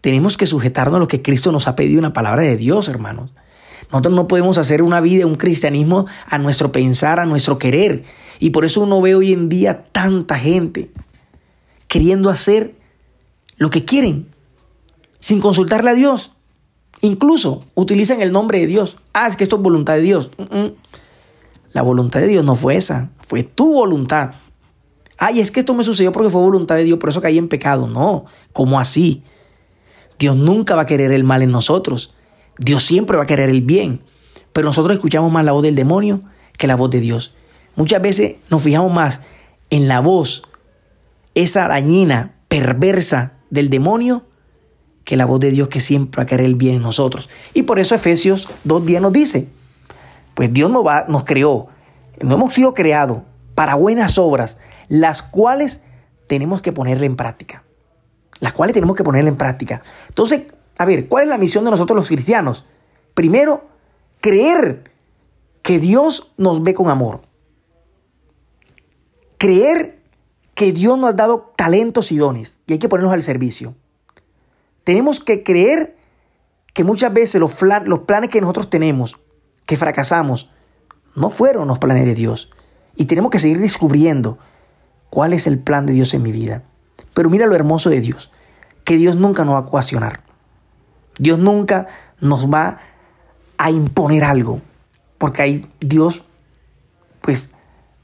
tenemos 0.00 0.36
que 0.36 0.46
sujetarnos 0.46 0.96
a 0.96 1.00
lo 1.00 1.08
que 1.08 1.22
Cristo 1.22 1.52
nos 1.52 1.68
ha 1.68 1.76
pedido 1.76 1.98
en 1.98 2.04
la 2.04 2.12
palabra 2.12 2.42
de 2.42 2.56
Dios, 2.56 2.88
hermanos. 2.88 3.32
Nosotros 3.90 4.14
no 4.14 4.26
podemos 4.28 4.58
hacer 4.58 4.82
una 4.82 5.00
vida, 5.00 5.26
un 5.26 5.36
cristianismo 5.36 6.06
a 6.26 6.38
nuestro 6.38 6.72
pensar, 6.72 7.20
a 7.20 7.26
nuestro 7.26 7.58
querer. 7.58 8.04
Y 8.38 8.50
por 8.50 8.64
eso 8.64 8.80
uno 8.80 9.00
ve 9.00 9.14
hoy 9.14 9.32
en 9.32 9.48
día 9.48 9.86
tanta 9.92 10.38
gente 10.38 10.90
queriendo 11.86 12.30
hacer 12.30 12.74
lo 13.56 13.70
que 13.70 13.84
quieren, 13.84 14.28
sin 15.20 15.40
consultarle 15.40 15.90
a 15.90 15.94
Dios. 15.94 16.32
Incluso 17.00 17.64
utilizan 17.74 18.22
el 18.22 18.32
nombre 18.32 18.60
de 18.60 18.66
Dios. 18.66 18.98
Ah, 19.12 19.26
es 19.26 19.36
que 19.36 19.44
esto 19.44 19.56
es 19.56 19.62
voluntad 19.62 19.94
de 19.94 20.02
Dios. 20.02 20.30
La 21.72 21.82
voluntad 21.82 22.20
de 22.20 22.28
Dios 22.28 22.44
no 22.44 22.54
fue 22.54 22.76
esa, 22.76 23.10
fue 23.26 23.42
tu 23.42 23.74
voluntad. 23.74 24.32
Ay, 25.18 25.40
es 25.40 25.50
que 25.50 25.60
esto 25.60 25.74
me 25.74 25.84
sucedió 25.84 26.12
porque 26.12 26.30
fue 26.30 26.40
voluntad 26.40 26.76
de 26.76 26.84
Dios, 26.84 26.98
por 26.98 27.10
eso 27.10 27.20
caí 27.20 27.38
en 27.38 27.48
pecado. 27.48 27.86
No, 27.86 28.24
¿cómo 28.52 28.80
así? 28.80 29.22
Dios 30.18 30.36
nunca 30.36 30.74
va 30.74 30.82
a 30.82 30.86
querer 30.86 31.12
el 31.12 31.24
mal 31.24 31.42
en 31.42 31.50
nosotros. 31.50 32.14
Dios 32.58 32.82
siempre 32.82 33.16
va 33.16 33.24
a 33.24 33.26
querer 33.26 33.50
el 33.50 33.62
bien. 33.62 34.02
Pero 34.52 34.66
nosotros 34.66 34.94
escuchamos 34.94 35.32
más 35.32 35.44
la 35.44 35.52
voz 35.52 35.62
del 35.62 35.74
demonio 35.74 36.22
que 36.56 36.66
la 36.66 36.76
voz 36.76 36.90
de 36.90 37.00
Dios. 37.00 37.34
Muchas 37.76 38.00
veces 38.00 38.36
nos 38.50 38.62
fijamos 38.62 38.92
más 38.92 39.20
en 39.70 39.88
la 39.88 40.00
voz, 40.00 40.44
esa 41.34 41.66
dañina, 41.66 42.36
perversa 42.48 43.33
del 43.54 43.70
demonio, 43.70 44.24
que 45.04 45.16
la 45.16 45.26
voz 45.26 45.40
de 45.40 45.50
Dios 45.50 45.68
que 45.68 45.80
siempre 45.80 46.18
va 46.18 46.22
a 46.24 46.26
querer 46.26 46.46
el 46.46 46.56
bien 46.56 46.76
en 46.76 46.82
nosotros. 46.82 47.30
Y 47.54 47.62
por 47.62 47.78
eso 47.78 47.94
Efesios 47.94 48.48
2.10 48.66 49.00
nos 49.00 49.12
dice, 49.12 49.48
pues 50.34 50.52
Dios 50.52 50.70
nos, 50.70 50.84
va, 50.84 51.04
nos 51.08 51.24
creó, 51.24 51.68
no 52.20 52.34
hemos 52.34 52.54
sido 52.54 52.74
creados 52.74 53.18
para 53.54 53.76
buenas 53.76 54.18
obras, 54.18 54.58
las 54.88 55.22
cuales 55.22 55.80
tenemos 56.26 56.62
que 56.62 56.72
ponerle 56.72 57.06
en 57.06 57.16
práctica. 57.16 57.62
Las 58.40 58.52
cuales 58.52 58.74
tenemos 58.74 58.96
que 58.96 59.04
ponerle 59.04 59.30
en 59.30 59.36
práctica. 59.36 59.82
Entonces, 60.08 60.42
a 60.76 60.84
ver, 60.84 61.08
¿cuál 61.08 61.24
es 61.24 61.30
la 61.30 61.38
misión 61.38 61.64
de 61.64 61.70
nosotros 61.70 61.96
los 61.96 62.08
cristianos? 62.08 62.66
Primero, 63.14 63.68
creer 64.20 64.90
que 65.62 65.78
Dios 65.78 66.32
nos 66.36 66.62
ve 66.62 66.74
con 66.74 66.90
amor. 66.90 67.22
Creer 69.38 70.02
que 70.54 70.72
Dios 70.72 70.98
nos 70.98 71.10
ha 71.10 71.12
dado 71.14 71.52
talentos 71.56 72.12
y 72.12 72.16
dones 72.16 72.58
y 72.66 72.74
hay 72.74 72.78
que 72.78 72.88
ponerlos 72.88 73.12
al 73.12 73.22
servicio. 73.22 73.74
Tenemos 74.84 75.20
que 75.20 75.42
creer 75.42 75.96
que 76.72 76.84
muchas 76.84 77.12
veces 77.12 77.40
los, 77.40 77.54
los 77.84 78.00
planes 78.00 78.30
que 78.30 78.40
nosotros 78.40 78.70
tenemos, 78.70 79.18
que 79.66 79.76
fracasamos, 79.76 80.50
no 81.14 81.30
fueron 81.30 81.68
los 81.68 81.78
planes 81.78 82.04
de 82.04 82.14
Dios. 82.14 82.50
Y 82.96 83.06
tenemos 83.06 83.30
que 83.30 83.40
seguir 83.40 83.58
descubriendo 83.58 84.38
cuál 85.10 85.32
es 85.32 85.46
el 85.46 85.58
plan 85.58 85.86
de 85.86 85.92
Dios 85.92 86.12
en 86.14 86.22
mi 86.22 86.32
vida. 86.32 86.62
Pero 87.14 87.30
mira 87.30 87.46
lo 87.46 87.54
hermoso 87.54 87.90
de 87.90 88.00
Dios, 88.00 88.30
que 88.84 88.96
Dios 88.96 89.16
nunca 89.16 89.44
nos 89.44 89.54
va 89.54 89.60
a 89.60 89.66
coaccionar. 89.66 90.22
Dios 91.18 91.38
nunca 91.38 91.88
nos 92.20 92.52
va 92.52 92.80
a 93.56 93.70
imponer 93.70 94.24
algo, 94.24 94.60
porque 95.18 95.42
ahí 95.42 95.70
Dios, 95.80 96.26
pues, 97.20 97.50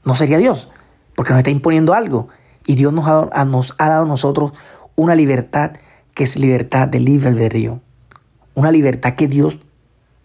no 0.05 0.15
sería 0.15 0.37
Dios, 0.37 0.69
porque 1.15 1.31
nos 1.31 1.39
está 1.39 1.51
imponiendo 1.51 1.93
algo. 1.93 2.29
Y 2.65 2.75
Dios 2.75 2.93
nos 2.93 3.07
ha, 3.07 3.45
nos 3.45 3.73
ha 3.77 3.89
dado 3.89 4.03
a 4.03 4.07
nosotros 4.07 4.53
una 4.95 5.15
libertad 5.15 5.73
que 6.13 6.23
es 6.23 6.37
libertad 6.37 6.87
de 6.87 6.99
libre 6.99 7.29
albedrío. 7.29 7.81
Una 8.53 8.71
libertad 8.71 9.15
que 9.15 9.27
Dios 9.27 9.59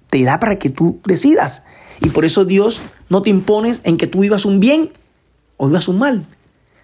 te 0.09 0.23
da 0.25 0.38
para 0.38 0.59
que 0.59 0.71
tú 0.71 1.00
decidas. 1.05 1.64
Y 2.00 2.11
por 2.11 2.25
eso 2.25 2.45
Dios 2.45 2.83
no 3.09 3.23
te 3.23 3.31
impones 3.31 3.81
en 3.85 3.97
que 3.97 4.07
tú 4.07 4.21
vivas 4.21 4.45
un 4.45 4.61
bien 4.61 4.93
o 5.57 5.69
vivas 5.69 5.88
un 5.88 5.99
mal. 5.99 6.26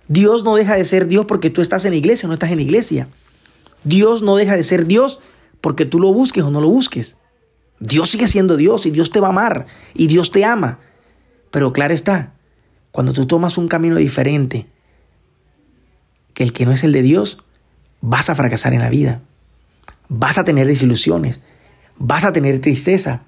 Dios 0.08 0.44
no 0.44 0.56
deja 0.56 0.74
de 0.74 0.84
ser 0.84 1.06
Dios 1.06 1.26
porque 1.26 1.50
tú 1.50 1.60
estás 1.60 1.84
en 1.84 1.92
la 1.92 1.96
iglesia 1.96 2.26
o 2.26 2.28
no 2.28 2.34
estás 2.34 2.50
en 2.50 2.56
la 2.56 2.62
iglesia. 2.62 3.08
Dios 3.84 4.22
no 4.22 4.36
deja 4.36 4.56
de 4.56 4.64
ser 4.64 4.86
Dios 4.86 5.20
porque 5.60 5.84
tú 5.84 6.00
lo 6.00 6.12
busques 6.12 6.42
o 6.44 6.50
no 6.50 6.60
lo 6.60 6.68
busques. 6.68 7.18
Dios 7.80 8.10
sigue 8.10 8.28
siendo 8.28 8.56
Dios 8.56 8.86
y 8.86 8.90
Dios 8.90 9.10
te 9.10 9.20
va 9.20 9.28
a 9.28 9.30
amar 9.30 9.66
y 9.94 10.06
Dios 10.06 10.30
te 10.30 10.44
ama. 10.44 10.78
Pero 11.50 11.72
claro 11.72 11.92
está, 11.94 12.34
cuando 12.92 13.12
tú 13.12 13.26
tomas 13.26 13.58
un 13.58 13.68
camino 13.68 13.96
diferente 13.96 14.66
que 16.34 16.42
el 16.42 16.52
que 16.52 16.66
no 16.66 16.72
es 16.72 16.84
el 16.84 16.92
de 16.92 17.02
Dios, 17.02 17.38
vas 18.00 18.30
a 18.30 18.34
fracasar 18.34 18.74
en 18.74 18.80
la 18.80 18.90
vida. 18.90 19.20
Vas 20.08 20.38
a 20.38 20.44
tener 20.44 20.66
desilusiones, 20.66 21.40
vas 21.98 22.24
a 22.24 22.32
tener 22.32 22.60
tristeza, 22.60 23.22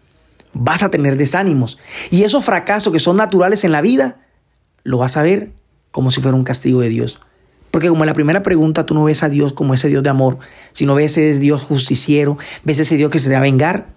vas 0.53 0.83
a 0.83 0.91
tener 0.91 1.17
desánimos. 1.17 1.79
Y 2.11 2.25
esos 2.25 2.45
fracasos 2.45 2.93
que 2.93 3.01
son 3.01 3.17
naturales 3.17 3.65
en 3.65 3.73
la 3.73 3.81
vida, 3.81 4.21
lo 4.83 4.99
vas 4.99 5.17
a 5.17 5.23
ver 5.23 5.53
como 5.91 6.11
si 6.11 6.21
fuera 6.21 6.37
un 6.37 6.45
castigo 6.45 6.81
de 6.81 6.89
Dios. 6.89 7.21
Porque 7.71 7.89
como 7.89 8.05
en 8.05 8.07
la 8.07 8.15
primera 8.15 8.43
pregunta 8.43 8.87
tú 8.87 8.95
no 8.95 9.05
ves 9.05 9.23
a 9.23 9.29
Dios 9.29 9.53
como 9.53 9.75
ese 9.75 9.89
Dios 9.89 10.03
de 10.03 10.11
amor, 10.11 10.39
sino 10.73 10.95
ves 10.95 11.17
ese 11.17 11.41
Dios 11.41 11.63
justiciero, 11.63 12.39
ves 12.63 12.79
ese 12.79 12.97
Dios 12.97 13.11
que 13.11 13.19
se 13.19 13.29
te 13.29 13.33
va 13.33 13.39
a 13.39 13.43
vengar. 13.43 13.95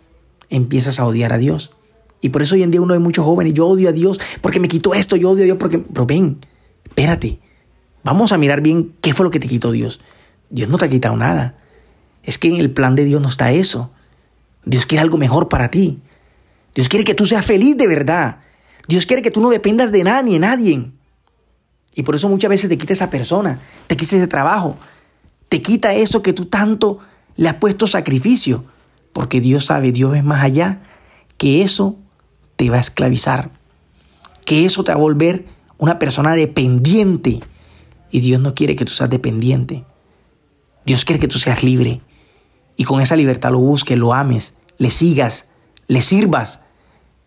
empiezas 0.49 0.99
a 0.99 1.05
odiar 1.05 1.33
a 1.33 1.37
Dios. 1.37 1.73
Y 2.21 2.29
por 2.29 2.41
eso 2.41 2.55
hoy 2.55 2.63
en 2.63 2.71
día 2.71 2.81
uno 2.81 2.93
de 2.93 2.99
muchos 2.99 3.25
jóvenes, 3.25 3.53
yo 3.53 3.67
odio 3.67 3.89
a 3.89 3.91
Dios 3.91 4.19
porque 4.41 4.59
me 4.59 4.67
quitó 4.67 4.93
esto, 4.93 5.15
yo 5.15 5.29
odio 5.29 5.43
a 5.43 5.45
Dios 5.45 5.57
porque... 5.59 5.77
Pero 5.79 6.05
ven, 6.05 6.39
espérate, 6.85 7.39
vamos 8.13 8.31
a 8.31 8.37
mirar 8.37 8.61
bien 8.61 8.93
qué 9.01 9.13
fue 9.13 9.25
lo 9.25 9.31
que 9.31 9.39
te 9.39 9.47
quitó 9.47 9.71
Dios. 9.71 9.99
Dios 10.49 10.69
no 10.69 10.77
te 10.77 10.85
ha 10.85 10.89
quitado 10.89 11.15
nada. 11.15 11.55
Es 12.23 12.37
que 12.37 12.47
en 12.47 12.55
el 12.55 12.71
plan 12.71 12.95
de 12.95 13.05
Dios 13.05 13.21
no 13.21 13.29
está 13.29 13.51
eso. 13.51 13.91
Dios 14.65 14.85
quiere 14.85 15.01
algo 15.01 15.17
mejor 15.17 15.49
para 15.49 15.69
ti. 15.69 15.99
Dios 16.73 16.89
quiere 16.89 17.03
que 17.03 17.15
tú 17.15 17.25
seas 17.25 17.45
feliz 17.45 17.77
de 17.77 17.87
verdad. 17.87 18.37
Dios 18.87 19.05
quiere 19.05 19.21
que 19.21 19.31
tú 19.31 19.41
no 19.41 19.49
dependas 19.49 19.91
de 19.91 20.03
nada 20.03 20.21
ni 20.21 20.33
de 20.33 20.39
nadie. 20.39 20.91
Y 21.95 22.03
por 22.03 22.15
eso 22.15 22.29
muchas 22.29 22.49
veces 22.49 22.69
te 22.69 22.77
quita 22.77 22.93
esa 22.93 23.09
persona, 23.09 23.59
te 23.87 23.97
quita 23.97 24.15
ese 24.15 24.27
trabajo, 24.27 24.77
te 25.49 25.61
quita 25.61 25.93
eso 25.93 26.21
que 26.21 26.31
tú 26.31 26.45
tanto 26.45 26.99
le 27.35 27.49
has 27.49 27.55
puesto 27.55 27.87
sacrificio. 27.87 28.65
Porque 29.13 29.41
Dios 29.41 29.65
sabe, 29.65 29.91
Dios 29.91 30.15
es 30.15 30.23
más 30.23 30.43
allá, 30.43 30.83
que 31.37 31.63
eso 31.63 31.97
te 32.55 32.69
va 32.69 32.77
a 32.77 32.81
esclavizar, 32.81 33.51
que 34.45 34.65
eso 34.65 34.83
te 34.83 34.91
va 34.91 34.97
a 34.97 35.01
volver 35.01 35.45
una 35.77 35.97
persona 35.97 36.33
dependiente. 36.33 37.39
Y 38.11 38.21
Dios 38.21 38.39
no 38.39 38.55
quiere 38.55 38.75
que 38.75 38.85
tú 38.85 38.93
seas 38.93 39.09
dependiente. 39.09 39.85
Dios 40.85 41.05
quiere 41.05 41.19
que 41.19 41.27
tú 41.27 41.37
seas 41.37 41.63
libre. 41.63 42.01
Y 42.75 42.83
con 42.83 43.01
esa 43.01 43.15
libertad 43.15 43.51
lo 43.51 43.59
busques, 43.59 43.97
lo 43.97 44.13
ames, 44.13 44.55
le 44.77 44.91
sigas, 44.91 45.47
le 45.87 46.01
sirvas. 46.01 46.61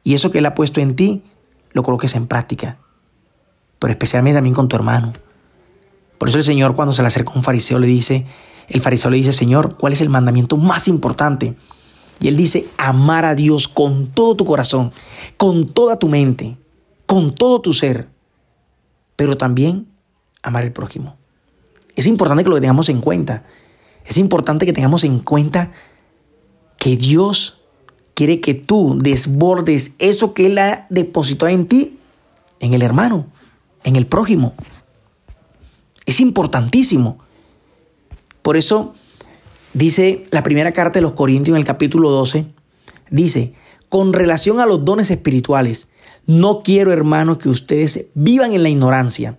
Y 0.05 0.15
eso 0.15 0.31
que 0.31 0.39
Él 0.39 0.47
ha 0.47 0.55
puesto 0.55 0.81
en 0.81 0.97
ti, 0.97 1.25
lo 1.73 1.83
coloques 1.83 2.15
en 2.15 2.27
práctica. 2.27 2.79
Pero 3.79 3.93
especialmente 3.93 4.37
también 4.37 4.55
con 4.55 4.69
tu 4.69 4.77
hermano. 4.77 5.13
Por 6.19 6.29
eso 6.29 6.39
el 6.39 6.45
Señor 6.45 6.75
cuando 6.75 6.93
se 6.95 7.03
le 7.03 7.09
acerca 7.09 7.33
a 7.33 7.37
un 7.37 7.43
fariseo 7.43 7.79
le 7.79 7.87
dice, 7.87 8.27
el 8.69 8.81
fariseo 8.81 9.11
le 9.11 9.17
dice, 9.17 9.33
Señor, 9.33 9.77
¿cuál 9.77 9.93
es 9.93 10.01
el 10.01 10.09
mandamiento 10.09 10.57
más 10.57 10.87
importante? 10.87 11.57
Y 12.21 12.29
él 12.29 12.37
dice, 12.37 12.69
amar 12.77 13.25
a 13.25 13.35
Dios 13.35 13.67
con 13.67 14.09
todo 14.09 14.37
tu 14.37 14.45
corazón, 14.45 14.93
con 15.37 15.67
toda 15.67 15.99
tu 15.99 16.09
mente, 16.09 16.59
con 17.07 17.35
todo 17.35 17.61
tu 17.63 17.73
ser, 17.73 18.09
pero 19.17 19.37
también 19.37 19.90
amar 20.43 20.65
al 20.65 20.73
prójimo. 20.73 21.17
Es 21.97 22.07
importante 22.07 22.45
que 22.45 22.51
lo 22.51 22.61
tengamos 22.61 22.89
en 22.89 23.01
cuenta. 23.01 23.45
Es 24.05 24.19
importante 24.19 24.67
que 24.67 24.73
tengamos 24.73 25.05
en 25.05 25.21
cuenta 25.21 25.73
que 26.79 26.97
Dios 26.97 27.61
quiere 28.15 28.41
que 28.41 28.55
tú 28.55 28.99
desbordes 29.01 29.93
eso 29.99 30.35
que 30.35 30.47
Él 30.47 30.59
ha 30.59 30.87
depositado 30.91 31.51
en 31.51 31.67
ti, 31.67 31.99
en 32.59 32.75
el 32.75 32.83
hermano, 32.83 33.27
en 33.85 33.97
el 33.97 34.07
prójimo. 34.07 34.55
Es 36.07 36.21
importantísimo. 36.21 37.19
Por 38.43 38.57
eso 38.57 38.95
dice 39.75 40.25
la 40.31 40.43
primera 40.43 40.73
carta 40.73 40.99
de 40.99 41.03
los 41.03 41.13
Corintios 41.13 41.55
en 41.55 41.61
el 41.61 41.67
capítulo 41.67 42.11
12, 42.11 42.47
dice, 43.11 43.55
con 43.89 44.13
relación 44.13 44.61
a 44.61 44.67
los 44.67 44.85
dones 44.85 45.11
espirituales, 45.11 45.89
no 46.27 46.63
quiero, 46.63 46.93
hermanos, 46.93 47.39
que 47.39 47.49
ustedes 47.49 48.07
vivan 48.15 48.53
en 48.53 48.63
la 48.63 48.69
ignorancia. 48.69 49.39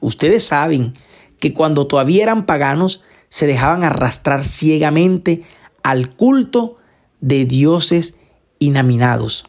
Ustedes 0.00 0.44
saben 0.44 0.94
que 1.38 1.52
cuando 1.52 1.86
todavía 1.86 2.22
eran 2.22 2.46
paganos, 2.46 3.02
se 3.28 3.46
dejaban 3.46 3.84
arrastrar 3.84 4.44
ciegamente 4.44 5.42
al 5.82 6.10
culto 6.10 6.76
de 7.20 7.44
dioses 7.44 8.14
inaminados. 8.58 9.46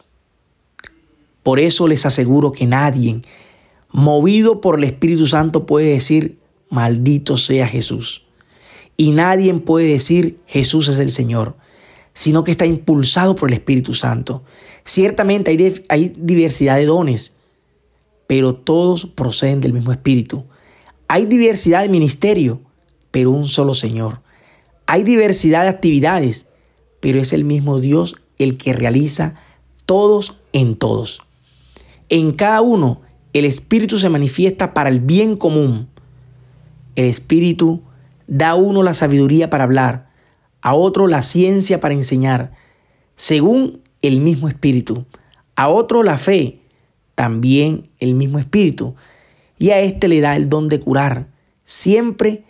Por 1.42 1.58
eso 1.58 1.88
les 1.88 2.06
aseguro 2.06 2.52
que 2.52 2.66
nadie, 2.66 3.20
movido 3.90 4.60
por 4.60 4.78
el 4.78 4.84
Espíritu 4.84 5.26
Santo, 5.26 5.66
puede 5.66 5.90
decir, 5.90 6.38
maldito 6.70 7.36
sea 7.36 7.66
Jesús. 7.66 8.24
Y 8.96 9.10
nadie 9.10 9.52
puede 9.54 9.88
decir 9.88 10.38
Jesús 10.46 10.88
es 10.88 10.98
el 11.00 11.10
Señor, 11.10 11.56
sino 12.14 12.44
que 12.44 12.52
está 12.52 12.66
impulsado 12.66 13.34
por 13.34 13.50
el 13.50 13.54
Espíritu 13.54 13.94
Santo. 13.94 14.44
Ciertamente 14.84 15.50
hay, 15.50 15.82
hay 15.88 16.12
diversidad 16.16 16.76
de 16.76 16.86
dones, 16.86 17.36
pero 18.32 18.54
todos 18.54 19.04
proceden 19.04 19.60
del 19.60 19.74
mismo 19.74 19.92
Espíritu. 19.92 20.46
Hay 21.06 21.26
diversidad 21.26 21.82
de 21.82 21.90
ministerio, 21.90 22.62
pero 23.10 23.30
un 23.30 23.44
solo 23.44 23.74
Señor. 23.74 24.22
Hay 24.86 25.02
diversidad 25.02 25.64
de 25.64 25.68
actividades, 25.68 26.46
pero 27.00 27.20
es 27.20 27.34
el 27.34 27.44
mismo 27.44 27.78
Dios 27.78 28.16
el 28.38 28.56
que 28.56 28.72
realiza 28.72 29.34
todos 29.84 30.38
en 30.54 30.76
todos. 30.76 31.20
En 32.08 32.32
cada 32.32 32.62
uno 32.62 33.02
el 33.34 33.44
Espíritu 33.44 33.98
se 33.98 34.08
manifiesta 34.08 34.72
para 34.72 34.88
el 34.88 35.00
bien 35.00 35.36
común. 35.36 35.90
El 36.96 37.04
Espíritu 37.04 37.82
Da 38.26 38.52
a 38.52 38.54
uno 38.54 38.82
la 38.82 38.94
sabiduría 38.94 39.50
para 39.50 39.64
hablar, 39.64 40.08
a 40.62 40.72
otro 40.72 41.06
la 41.06 41.22
ciencia 41.22 41.80
para 41.80 41.92
enseñar, 41.92 42.52
según 43.14 43.82
el 44.00 44.20
mismo 44.20 44.48
espíritu, 44.48 45.04
a 45.54 45.68
otro 45.68 46.02
la 46.02 46.16
fe, 46.16 46.61
también 47.14 47.88
el 47.98 48.14
mismo 48.14 48.38
espíritu, 48.38 48.94
y 49.58 49.70
a 49.70 49.80
éste 49.80 50.08
le 50.08 50.20
da 50.20 50.36
el 50.36 50.48
don 50.48 50.68
de 50.68 50.80
curar, 50.80 51.28
siempre 51.64 52.44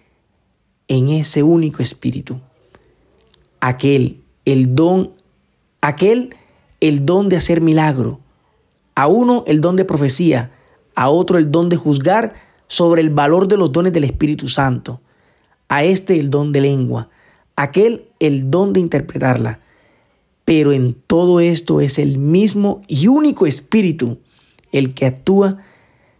en 0.88 1.08
ese 1.08 1.42
único 1.42 1.82
espíritu. 1.82 2.40
Aquel, 3.60 4.20
el 4.44 4.74
don, 4.74 5.10
aquel, 5.80 6.34
el 6.80 7.06
don 7.06 7.28
de 7.28 7.36
hacer 7.36 7.60
milagro, 7.60 8.20
a 8.94 9.06
uno 9.06 9.44
el 9.46 9.60
don 9.60 9.76
de 9.76 9.84
profecía, 9.84 10.52
a 10.94 11.08
otro 11.08 11.38
el 11.38 11.50
don 11.50 11.68
de 11.68 11.76
juzgar 11.76 12.34
sobre 12.66 13.02
el 13.02 13.10
valor 13.10 13.48
de 13.48 13.56
los 13.56 13.72
dones 13.72 13.92
del 13.92 14.04
Espíritu 14.04 14.48
Santo 14.48 15.00
a 15.72 15.84
este 15.84 16.20
el 16.20 16.28
don 16.28 16.52
de 16.52 16.60
lengua, 16.60 17.08
aquel 17.56 18.04
el 18.20 18.50
don 18.50 18.74
de 18.74 18.80
interpretarla. 18.80 19.60
Pero 20.44 20.70
en 20.72 20.92
todo 20.92 21.40
esto 21.40 21.80
es 21.80 21.98
el 21.98 22.18
mismo 22.18 22.82
y 22.88 23.06
único 23.06 23.46
Espíritu 23.46 24.18
el 24.72 24.94
que 24.94 25.06
actúa 25.06 25.58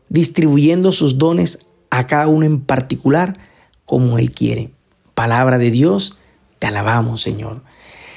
distribuyendo 0.08 0.92
sus 0.92 1.18
dones 1.18 1.66
a 1.90 2.06
cada 2.06 2.28
uno 2.28 2.46
en 2.46 2.60
particular 2.60 3.36
como 3.84 4.18
Él 4.18 4.30
quiere. 4.30 4.70
Palabra 5.14 5.58
de 5.58 5.70
Dios, 5.70 6.16
te 6.58 6.66
alabamos 6.66 7.20
Señor. 7.20 7.62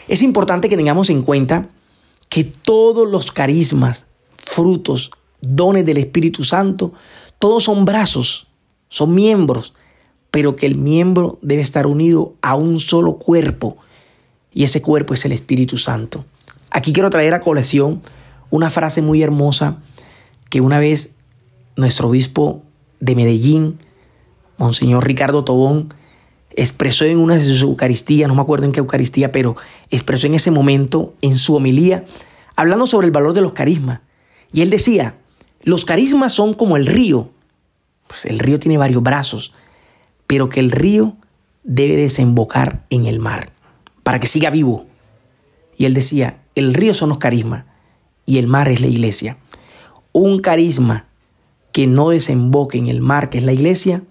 Es 0.08 0.22
importante 0.22 0.70
que 0.70 0.78
tengamos 0.78 1.10
en 1.10 1.24
cuenta 1.24 1.70
que 2.30 2.44
todos 2.44 3.10
los 3.10 3.32
carismas, 3.32 4.06
frutos, 4.36 5.12
dones 5.42 5.86
del 5.86 5.98
Espíritu 5.98 6.44
Santo, 6.44 6.94
todos 7.40 7.64
son 7.64 7.86
brazos, 7.86 8.48
son 8.90 9.16
miembros 9.16 9.74
pero 10.36 10.58
que 10.58 10.66
el 10.66 10.76
miembro 10.76 11.40
debe 11.42 11.62
estar 11.62 11.88
unido 11.88 12.34
a 12.42 12.56
un 12.56 12.82
solo 12.82 13.16
cuerpo 13.16 13.78
y 14.52 14.66
ese 14.66 14.82
cuerpo 14.82 15.14
es 15.14 15.24
el 15.24 15.32
Espíritu 15.32 15.78
Santo. 15.78 16.26
Aquí 16.72 16.92
quiero 16.92 17.10
traer 17.10 17.34
a 17.34 17.40
colección 17.40 18.02
una 18.50 18.70
frase 18.70 19.02
muy 19.02 19.24
hermosa 19.24 19.78
que 20.50 20.62
una 20.62 20.80
vez 20.80 21.16
nuestro 21.76 22.10
obispo 22.10 22.64
de 23.00 23.16
Medellín, 23.16 23.80
Monseñor 24.58 25.06
Ricardo 25.06 25.44
Tobón, 25.44 25.94
expresó 26.52 27.06
en 27.06 27.18
una 27.18 27.36
de 27.36 27.44
sus 27.44 27.62
Eucaristías, 27.62 28.28
no 28.28 28.36
me 28.36 28.42
acuerdo 28.42 28.66
en 28.66 28.72
qué 28.72 28.80
Eucaristía, 28.80 29.32
pero 29.32 29.56
expresó 29.90 30.28
en 30.28 30.36
ese 30.36 30.52
momento, 30.52 31.14
en 31.22 31.36
su 31.36 31.56
homilía, 31.56 32.06
hablando 32.56 32.88
sobre 32.88 33.08
el 33.08 33.12
valor 33.12 33.34
de 33.34 33.42
los 33.42 33.52
carismas. 33.52 34.02
Y 34.54 34.62
él 34.62 34.70
decía, 34.70 35.18
los 35.64 35.84
carismas 35.84 36.32
son 36.34 36.54
como 36.54 36.78
el 36.78 36.86
río. 36.86 37.32
Pues 38.08 38.26
el 38.26 38.40
río 38.40 38.60
tiene 38.60 38.78
varios 38.78 39.04
brazos 39.04 39.54
pero 40.28 40.50
que 40.50 40.60
el 40.60 40.72
río 40.72 41.18
debe 41.64 41.96
desembocar 41.96 42.86
en 42.90 43.06
el 43.06 43.20
mar 43.20 43.52
para 44.04 44.20
que 44.20 44.28
siga 44.28 44.50
vivo. 44.50 44.86
Y 45.78 45.86
él 45.86 45.94
decía, 45.94 46.42
el 46.56 46.74
río 46.74 46.94
son 46.94 47.10
los 47.10 47.18
carismas 47.18 47.66
y 48.26 48.38
el 48.38 48.48
mar 48.48 48.70
es 48.70 48.82
la 48.82 48.88
iglesia. 48.88 49.38
Un 50.18 50.40
carisma 50.40 51.08
que 51.74 51.88
no 51.88 52.08
desemboque 52.08 52.78
en 52.78 52.88
el 52.88 53.02
mar, 53.02 53.30
que 53.30 53.38
es 53.38 53.44
la 53.44 53.52
iglesia, 53.52 54.02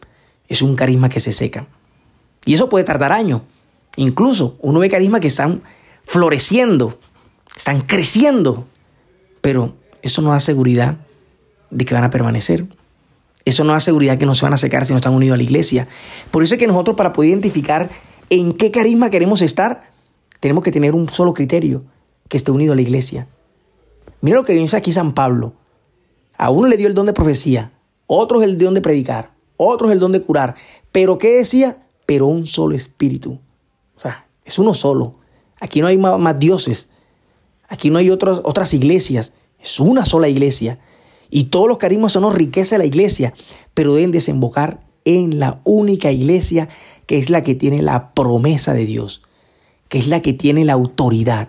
es 0.48 0.60
un 0.60 0.76
carisma 0.76 1.08
que 1.08 1.18
se 1.18 1.32
seca. 1.32 1.66
Y 2.44 2.52
eso 2.52 2.68
puede 2.68 2.84
tardar 2.84 3.10
años. 3.10 3.40
Incluso 3.96 4.58
uno 4.60 4.80
ve 4.80 4.90
carismas 4.90 5.22
que 5.22 5.28
están 5.28 5.62
floreciendo, 6.04 6.98
están 7.56 7.80
creciendo, 7.80 8.66
pero 9.40 9.76
eso 10.02 10.20
no 10.20 10.32
da 10.32 10.40
seguridad 10.40 10.98
de 11.70 11.86
que 11.86 11.94
van 11.94 12.04
a 12.04 12.10
permanecer. 12.10 12.66
Eso 13.46 13.64
no 13.64 13.72
da 13.72 13.80
seguridad 13.80 14.18
que 14.18 14.26
no 14.26 14.34
se 14.34 14.44
van 14.44 14.52
a 14.52 14.58
secar 14.58 14.84
si 14.84 14.92
no 14.92 14.98
están 14.98 15.14
unidos 15.14 15.36
a 15.36 15.38
la 15.38 15.44
iglesia. 15.44 15.88
Por 16.30 16.42
eso 16.42 16.56
es 16.56 16.60
que 16.60 16.66
nosotros 16.66 16.98
para 16.98 17.14
poder 17.14 17.30
identificar 17.30 17.88
en 18.28 18.52
qué 18.52 18.70
carisma 18.70 19.08
queremos 19.08 19.40
estar, 19.40 19.88
tenemos 20.38 20.62
que 20.62 20.70
tener 20.70 20.94
un 20.94 21.08
solo 21.08 21.32
criterio, 21.32 21.82
que 22.28 22.36
esté 22.36 22.50
unido 22.50 22.74
a 22.74 22.76
la 22.76 22.82
iglesia. 22.82 23.26
Mira 24.20 24.36
lo 24.36 24.44
que 24.44 24.52
dice 24.52 24.76
aquí 24.76 24.92
San 24.92 25.14
Pablo. 25.14 25.54
A 26.36 26.50
uno 26.50 26.68
le 26.68 26.76
dio 26.76 26.88
el 26.88 26.94
don 26.94 27.06
de 27.06 27.12
profecía, 27.12 27.72
otro 28.06 28.42
es 28.42 28.48
el 28.48 28.58
don 28.58 28.74
de 28.74 28.80
predicar, 28.80 29.32
otro 29.56 29.88
es 29.88 29.92
el 29.92 30.00
don 30.00 30.12
de 30.12 30.20
curar. 30.20 30.56
Pero 30.92 31.18
¿qué 31.18 31.36
decía? 31.36 31.86
Pero 32.06 32.26
un 32.26 32.46
solo 32.46 32.74
espíritu. 32.74 33.40
O 33.96 34.00
sea, 34.00 34.26
es 34.44 34.58
uno 34.58 34.74
solo. 34.74 35.16
Aquí 35.60 35.80
no 35.80 35.86
hay 35.86 35.96
más, 35.96 36.38
dioses. 36.38 36.88
Aquí 37.68 37.90
no 37.90 37.98
hay 37.98 38.10
otras, 38.10 38.40
otras 38.44 38.74
iglesias. 38.74 39.32
Es 39.58 39.80
una 39.80 40.04
sola 40.04 40.28
iglesia. 40.28 40.78
Y 41.30 41.44
todos 41.44 41.68
los 41.68 41.78
carismas 41.78 42.12
son 42.12 42.32
riqueza 42.34 42.74
de 42.74 42.80
la 42.80 42.84
iglesia, 42.84 43.32
pero 43.72 43.94
deben 43.94 44.12
desembocar 44.12 44.80
en 45.04 45.38
la 45.38 45.60
única 45.64 46.12
iglesia 46.12 46.68
que 47.06 47.18
es 47.18 47.30
la 47.30 47.42
que 47.42 47.54
tiene 47.54 47.82
la 47.82 48.12
promesa 48.14 48.72
de 48.72 48.84
Dios, 48.84 49.22
que 49.88 49.98
es 49.98 50.06
la 50.08 50.22
que 50.22 50.32
tiene 50.32 50.64
la 50.64 50.74
autoridad. 50.74 51.48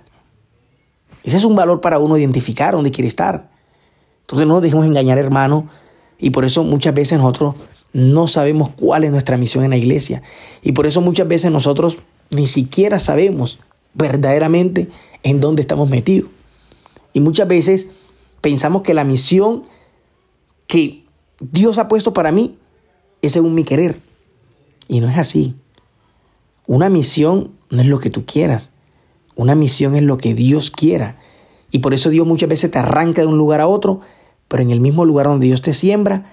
Ese 1.23 1.37
es 1.37 1.43
un 1.43 1.55
valor 1.55 1.81
para 1.81 1.99
uno 1.99 2.17
identificar 2.17 2.73
dónde 2.73 2.91
quiere 2.91 3.07
estar. 3.07 3.49
Entonces 4.25 4.47
no 4.47 4.55
nos 4.55 4.63
dejemos 4.63 4.87
engañar, 4.87 5.19
hermano, 5.19 5.69
y 6.17 6.31
por 6.31 6.45
eso 6.45 6.63
muchas 6.63 6.95
veces 6.95 7.19
nosotros 7.19 7.53
no 7.93 8.27
sabemos 8.27 8.71
cuál 8.75 9.03
es 9.03 9.11
nuestra 9.11 9.37
misión 9.37 9.63
en 9.63 9.69
la 9.69 9.77
iglesia. 9.77 10.23
Y 10.63 10.71
por 10.71 10.87
eso 10.87 10.99
muchas 10.99 11.27
veces 11.27 11.51
nosotros 11.51 11.99
ni 12.31 12.47
siquiera 12.47 12.99
sabemos 12.99 13.59
verdaderamente 13.93 14.89
en 15.21 15.39
dónde 15.39 15.61
estamos 15.61 15.89
metidos. 15.89 16.29
Y 17.13 17.19
muchas 17.19 17.47
veces 17.47 17.87
pensamos 18.41 18.81
que 18.81 18.95
la 18.95 19.03
misión 19.03 19.63
que 20.65 21.05
Dios 21.39 21.77
ha 21.77 21.87
puesto 21.87 22.11
para 22.11 22.31
mí 22.31 22.57
es 23.21 23.33
según 23.33 23.53
mi 23.53 23.63
querer. 23.63 23.99
Y 24.87 25.01
no 25.01 25.07
es 25.07 25.17
así. 25.17 25.55
Una 26.67 26.89
misión 26.89 27.51
no 27.69 27.81
es 27.81 27.87
lo 27.87 27.99
que 27.99 28.09
tú 28.09 28.25
quieras. 28.25 28.71
Una 29.35 29.53
misión 29.53 29.95
es 29.95 30.03
lo 30.03 30.17
que 30.17 30.33
Dios 30.33 30.71
quiera. 30.71 31.19
Y 31.71 31.79
por 31.79 31.93
eso 31.93 32.09
Dios 32.09 32.25
muchas 32.25 32.49
veces 32.49 32.71
te 32.71 32.79
arranca 32.79 33.21
de 33.21 33.27
un 33.27 33.37
lugar 33.37 33.61
a 33.61 33.67
otro, 33.67 34.01
pero 34.47 34.63
en 34.63 34.71
el 34.71 34.79
mismo 34.79 35.05
lugar 35.05 35.27
donde 35.27 35.47
Dios 35.47 35.61
te 35.61 35.73
siembra, 35.73 36.31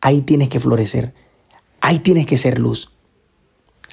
ahí 0.00 0.20
tienes 0.20 0.48
que 0.48 0.60
florecer. 0.60 1.14
Ahí 1.80 1.98
tienes 1.98 2.26
que 2.26 2.36
ser 2.36 2.58
luz. 2.58 2.92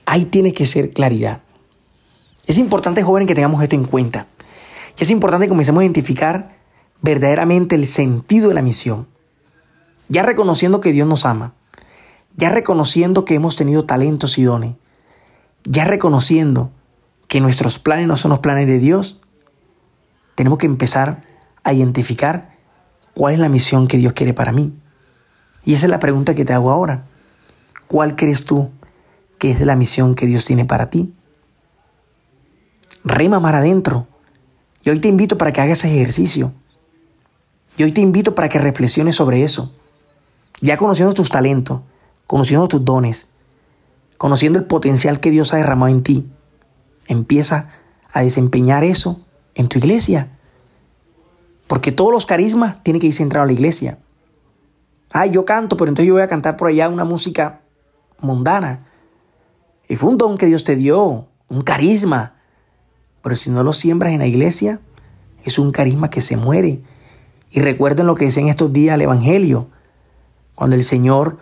Ahí 0.06 0.26
tienes 0.26 0.54
que 0.54 0.66
ser 0.66 0.92
claridad. 0.92 1.42
Es 2.46 2.58
importante, 2.58 3.04
joven, 3.04 3.28
que 3.28 3.36
tengamos 3.36 3.62
esto 3.62 3.76
en 3.76 3.86
cuenta. 3.86 4.28
Y 4.98 5.04
es 5.04 5.10
importante 5.10 5.46
que 5.46 5.50
comencemos 5.50 5.82
a 5.82 5.84
identificar 5.84 6.58
verdaderamente 7.02 7.76
el 7.76 7.88
sentido 7.88 8.50
de 8.50 8.56
la 8.56 8.62
misión. 8.62 9.08
Ya 10.08 10.24
reconociendo 10.24 10.82
que 10.82 10.92
Dios 10.92 11.08
nos 11.08 11.26
ama, 11.26 11.54
ya 12.36 12.50
reconociendo 12.50 13.26
que 13.26 13.36
hemos 13.36 13.56
tenido 13.56 13.86
talentos 13.86 14.38
y 14.38 14.44
dones, 14.44 14.74
ya 15.64 15.86
reconociendo 15.86 16.72
que 17.28 17.40
nuestros 17.40 17.78
planes 17.80 18.08
no 18.08 18.18
son 18.18 18.32
los 18.32 18.40
planes 18.40 18.68
de 18.68 18.80
Dios, 18.80 19.22
tenemos 20.40 20.58
que 20.58 20.68
empezar 20.68 21.26
a 21.66 21.74
identificar 21.74 22.56
cuál 23.14 23.34
es 23.34 23.42
la 23.42 23.50
misión 23.50 23.90
que 23.90 23.98
Dios 23.98 24.14
quiere 24.14 24.34
para 24.34 24.54
mí. 24.54 24.74
Y 25.66 25.74
esa 25.74 25.86
es 25.86 25.90
la 25.90 26.00
pregunta 26.00 26.34
que 26.34 26.46
te 26.46 26.54
hago 26.54 26.72
ahora. 26.72 27.08
¿Cuál 27.90 28.16
crees 28.16 28.46
tú 28.46 28.72
que 29.38 29.52
es 29.52 29.60
la 29.60 29.76
misión 29.76 30.16
que 30.16 30.28
Dios 30.28 30.46
tiene 30.46 30.64
para 30.64 30.90
ti? 30.90 31.14
Rema 33.04 33.42
mar 33.42 33.54
adentro. 33.54 34.08
Y 34.82 34.92
hoy 34.92 35.02
te 35.02 35.10
invito 35.10 35.38
para 35.38 35.52
que 35.52 35.60
hagas 35.60 35.80
ese 35.80 35.94
ejercicio. 35.94 36.54
Y 37.76 37.84
hoy 37.84 37.92
te 37.92 38.00
invito 38.00 38.34
para 38.34 38.48
que 38.48 38.60
reflexiones 38.60 39.18
sobre 39.18 39.44
eso. 39.44 39.76
Ya 40.62 40.78
conociendo 40.78 41.14
tus 41.14 41.30
talentos, 41.30 41.82
conociendo 42.28 42.70
tus 42.70 42.86
dones, 42.86 43.28
conociendo 44.18 44.58
el 44.58 44.64
potencial 44.64 45.20
que 45.20 45.32
Dios 45.32 45.54
ha 45.54 45.58
derramado 45.58 45.92
en 45.92 46.02
ti, 46.02 46.30
empieza 47.10 47.72
a 48.14 48.22
desempeñar 48.22 48.86
eso 48.86 49.26
en 49.60 49.68
tu 49.68 49.78
iglesia. 49.78 50.30
Porque 51.68 51.92
todos 51.92 52.14
los 52.14 52.26
carismas 52.26 52.82
tienen 52.82 53.02
que 53.02 53.08
ir 53.08 53.14
centrados 53.14 53.44
a 53.44 53.48
la 53.48 53.54
iglesia. 53.54 54.00
Ay, 55.12 55.32
yo 55.32 55.44
canto, 55.44 55.76
pero 55.76 55.90
entonces 55.90 56.08
yo 56.08 56.14
voy 56.14 56.24
a 56.24 56.28
cantar 56.28 56.56
por 56.56 56.70
allá 56.70 56.88
una 56.88 57.04
música 57.04 57.60
mundana. 58.22 58.88
Y 59.90 59.98
fue 59.98 60.10
un 60.10 60.18
don 60.18 60.38
que 60.38 60.46
Dios 60.46 60.64
te 60.64 60.78
dio, 60.78 61.28
un 61.50 61.62
carisma. 61.62 62.36
Pero 63.22 63.36
si 63.36 63.52
no 63.52 63.64
lo 63.64 63.74
siembras 63.74 64.14
en 64.14 64.20
la 64.20 64.28
iglesia, 64.28 64.80
es 65.44 65.60
un 65.60 65.74
carisma 65.74 66.10
que 66.10 66.22
se 66.22 66.38
muere. 66.38 66.80
Y 67.52 67.60
recuerden 67.60 68.08
lo 68.08 68.16
que 68.16 68.26
decía 68.26 68.44
en 68.44 68.50
estos 68.50 68.72
días 68.72 68.96
el 68.96 69.02
Evangelio, 69.02 69.68
cuando 70.56 70.78
el 70.78 70.86
Señor 70.86 71.38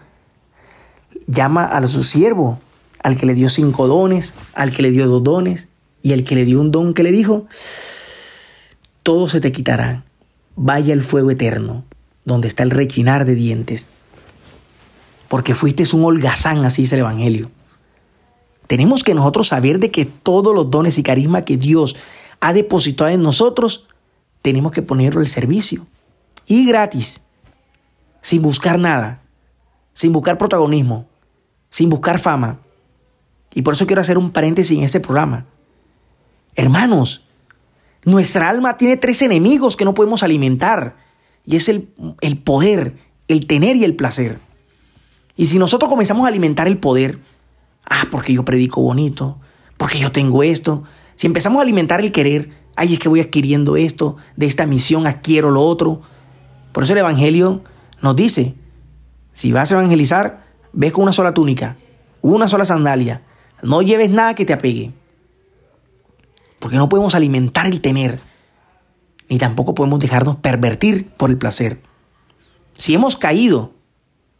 llama 1.28 1.66
a 1.66 1.86
su 1.86 2.04
siervo, 2.04 2.60
al 3.04 3.16
que 3.16 3.28
le 3.28 3.36
dio 3.36 3.50
cinco 3.50 3.88
dones, 3.88 4.34
al 4.56 4.72
que 4.72 4.82
le 4.82 4.90
dio 4.90 5.08
dos 5.08 5.24
dones 5.24 5.68
y 6.02 6.14
al 6.14 6.24
que 6.24 6.34
le 6.34 6.46
dio 6.46 6.60
un 6.60 6.72
don 6.72 6.96
que 6.96 7.04
le 7.04 7.12
dijo, 7.12 7.46
todo 9.08 9.30
se 9.30 9.40
te 9.40 9.54
quitará, 9.54 10.04
vaya 10.58 10.92
el 10.92 11.02
fuego 11.02 11.32
eterno, 11.32 11.86
donde 12.26 12.50
está 12.50 12.64
el 12.64 12.72
rechinar 12.72 13.24
de 13.24 13.36
dientes, 13.36 13.88
porque 15.30 15.56
fuiste 15.56 15.86
un 15.96 16.04
holgazán, 16.04 16.66
así 16.66 16.82
dice 16.82 16.96
el 16.96 17.00
Evangelio. 17.04 17.50
Tenemos 18.68 19.06
que 19.06 19.14
nosotros 19.14 19.48
saber 19.48 19.80
de 19.80 19.92
que 19.92 20.04
todos 20.04 20.54
los 20.54 20.70
dones 20.70 20.98
y 20.98 21.04
carisma 21.04 21.46
que 21.46 21.56
Dios 21.56 21.96
ha 22.42 22.52
depositado 22.52 23.10
en 23.10 23.24
nosotros, 23.24 23.88
tenemos 24.42 24.74
que 24.74 24.82
ponerlo 24.82 25.22
al 25.22 25.30
servicio. 25.30 25.88
Y 26.46 26.68
gratis, 26.68 27.22
sin 28.20 28.42
buscar 28.42 28.78
nada, 28.78 29.22
sin 29.94 30.12
buscar 30.12 30.38
protagonismo, 30.38 31.08
sin 31.70 31.88
buscar 31.90 32.20
fama. 32.20 32.60
Y 33.54 33.62
por 33.62 33.76
eso 33.76 33.88
quiero 33.88 34.02
hacer 34.02 34.18
un 34.18 34.32
paréntesis 34.32 34.78
en 34.78 34.84
este 34.84 35.00
programa. 35.00 35.46
Hermanos, 36.56 37.27
nuestra 38.08 38.48
alma 38.48 38.78
tiene 38.78 38.96
tres 38.96 39.22
enemigos 39.22 39.76
que 39.76 39.84
no 39.84 39.94
podemos 39.94 40.24
alimentar. 40.24 40.96
Y 41.46 41.58
es 41.58 41.68
el, 41.68 41.90
el 42.22 42.38
poder, 42.38 42.96
el 43.28 43.46
tener 43.48 43.76
y 43.76 43.84
el 43.84 43.98
placer. 43.98 44.40
Y 45.36 45.48
si 45.48 45.60
nosotros 45.60 45.90
comenzamos 45.90 46.24
a 46.24 46.30
alimentar 46.30 46.68
el 46.70 46.78
poder, 46.78 47.20
ah, 47.84 48.06
porque 48.10 48.32
yo 48.32 48.46
predico 48.46 48.82
bonito, 48.82 49.40
porque 49.76 50.00
yo 50.00 50.10
tengo 50.10 50.42
esto, 50.42 50.86
si 51.18 51.28
empezamos 51.28 51.60
a 51.60 51.64
alimentar 51.64 52.00
el 52.00 52.14
querer, 52.14 52.52
ay, 52.78 52.94
es 52.94 53.00
que 53.00 53.10
voy 53.10 53.20
adquiriendo 53.20 53.76
esto, 53.76 54.16
de 54.38 54.46
esta 54.46 54.66
misión 54.66 55.06
adquiero 55.06 55.52
lo 55.52 55.64
otro. 55.64 56.02
Por 56.72 56.84
eso 56.86 56.94
el 56.94 57.00
Evangelio 57.00 57.62
nos 58.02 58.16
dice, 58.16 58.56
si 59.34 59.52
vas 59.52 59.70
a 59.74 59.76
evangelizar, 59.76 60.46
ves 60.72 60.94
con 60.94 61.04
una 61.04 61.12
sola 61.12 61.34
túnica, 61.34 61.76
una 62.22 62.48
sola 62.48 62.64
sandalia, 62.64 63.24
no 63.62 63.82
lleves 63.82 64.12
nada 64.12 64.34
que 64.34 64.46
te 64.46 64.54
apegue. 64.54 64.94
Porque 66.60 66.78
no 66.78 66.90
podemos 66.90 67.16
alimentar 67.16 67.68
el 67.68 67.82
tener, 67.82 68.20
ni 69.30 69.38
tampoco 69.38 69.76
podemos 69.76 70.00
dejarnos 70.00 70.38
pervertir 70.38 71.10
por 71.12 71.30
el 71.30 71.38
placer. 71.38 71.82
Si 72.78 72.94
hemos 72.94 73.16
caído 73.16 73.74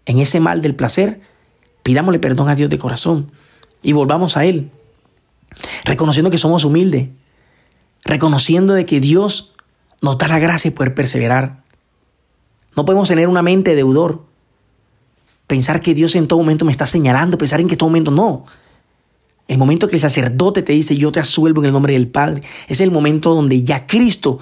en 0.06 0.20
ese 0.20 0.40
mal 0.40 0.62
del 0.62 0.76
placer, 0.76 1.22
pidámosle 1.84 2.20
perdón 2.20 2.50
a 2.50 2.56
Dios 2.56 2.70
de 2.70 2.80
corazón 2.80 3.32
y 3.82 3.94
volvamos 3.94 4.38
a 4.38 4.46
Él, 4.46 4.72
reconociendo 5.86 6.32
que 6.32 6.38
somos 6.38 6.66
humildes, 6.66 7.10
reconociendo 8.04 8.74
de 8.74 8.86
que 8.86 9.00
Dios 9.00 9.54
nos 10.02 10.18
da 10.18 10.28
la 10.28 10.40
gracia 10.40 10.72
de 10.72 10.78
poder 10.78 10.94
perseverar. 10.96 11.64
No 12.76 12.86
podemos 12.86 13.08
tener 13.08 13.28
una 13.28 13.42
mente 13.42 13.76
deudor, 13.76 14.26
pensar 15.48 15.82
que 15.82 15.94
Dios 15.94 16.16
en 16.16 16.28
todo 16.28 16.40
momento 16.40 16.66
me 16.66 16.72
está 16.72 16.86
señalando, 16.86 17.38
pensar 17.38 17.60
en 17.60 17.68
que 17.68 17.74
en 17.74 17.80
todo 17.80 17.90
momento 17.90 18.12
no. 18.12 18.46
El 19.48 19.58
momento 19.58 19.88
que 19.88 19.96
el 19.96 20.02
sacerdote 20.02 20.62
te 20.62 20.74
dice, 20.74 20.98
yo 20.98 21.12
te 21.12 21.20
asuelvo 21.20 21.62
en 21.62 21.68
el 21.68 21.74
nombre 21.74 21.94
del 21.94 22.08
Padre, 22.08 22.44
es 22.68 22.82
el 22.82 22.92
momento 22.92 23.34
donde 23.34 23.64
ya 23.64 23.88
Cristo 23.88 24.40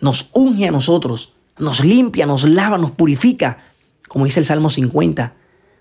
nos 0.00 0.28
unge 0.32 0.66
a 0.66 0.70
nosotros, 0.70 1.32
nos 1.58 1.84
limpia, 1.84 2.26
nos 2.26 2.44
lava, 2.44 2.78
nos 2.78 2.90
purifica, 2.90 3.64
como 4.08 4.24
dice 4.24 4.40
el 4.40 4.46
Salmo 4.46 4.70
50. 4.70 5.34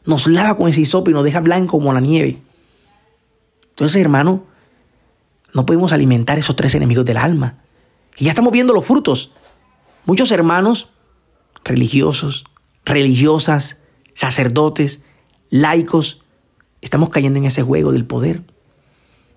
Nos 0.05 0.27
lava 0.27 0.55
con 0.55 0.69
ese 0.69 0.81
hisopo 0.81 1.09
y 1.09 1.13
nos 1.13 1.23
deja 1.23 1.39
blanco 1.39 1.77
como 1.77 1.93
la 1.93 1.99
nieve. 1.99 2.41
Entonces, 3.69 4.01
hermano, 4.01 4.43
no 5.53 5.65
podemos 5.65 5.91
alimentar 5.91 6.37
esos 6.37 6.55
tres 6.55 6.75
enemigos 6.75 7.05
del 7.05 7.17
alma. 7.17 7.59
Y 8.17 8.25
ya 8.25 8.31
estamos 8.31 8.51
viendo 8.51 8.73
los 8.73 8.85
frutos. 8.85 9.33
Muchos 10.05 10.31
hermanos 10.31 10.91
religiosos, 11.63 12.45
religiosas, 12.85 13.77
sacerdotes, 14.13 15.03
laicos, 15.49 16.23
Estamos 16.81 17.09
cayendo 17.09 17.39
en 17.39 17.45
ese 17.45 17.61
juego 17.61 17.91
del 17.91 18.05
poder. 18.05 18.43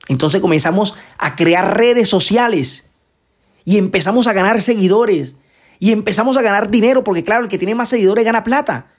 Entonces 0.08 0.40
comenzamos 0.40 0.94
a 1.18 1.36
crear 1.36 1.76
redes 1.76 2.08
sociales 2.08 2.90
y 3.64 3.78
empezamos 3.78 4.26
a 4.26 4.32
ganar 4.32 4.60
seguidores 4.60 5.36
y 5.78 5.92
empezamos 5.92 6.36
a 6.36 6.42
ganar 6.42 6.70
dinero 6.70 7.04
porque 7.04 7.24
claro, 7.24 7.44
el 7.44 7.50
que 7.50 7.58
tiene 7.58 7.74
más 7.74 7.88
seguidores 7.88 8.24
gana 8.24 8.44
plata. 8.44 8.92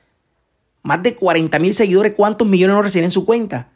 Más 0.82 1.02
de 1.02 1.16
40 1.16 1.58
mil 1.60 1.74
seguidores, 1.74 2.14
¿cuántos 2.16 2.48
millones 2.48 2.76
no 2.76 2.82
reciben 2.82 3.06
en 3.06 3.12
su 3.12 3.26
cuenta? 3.26 3.70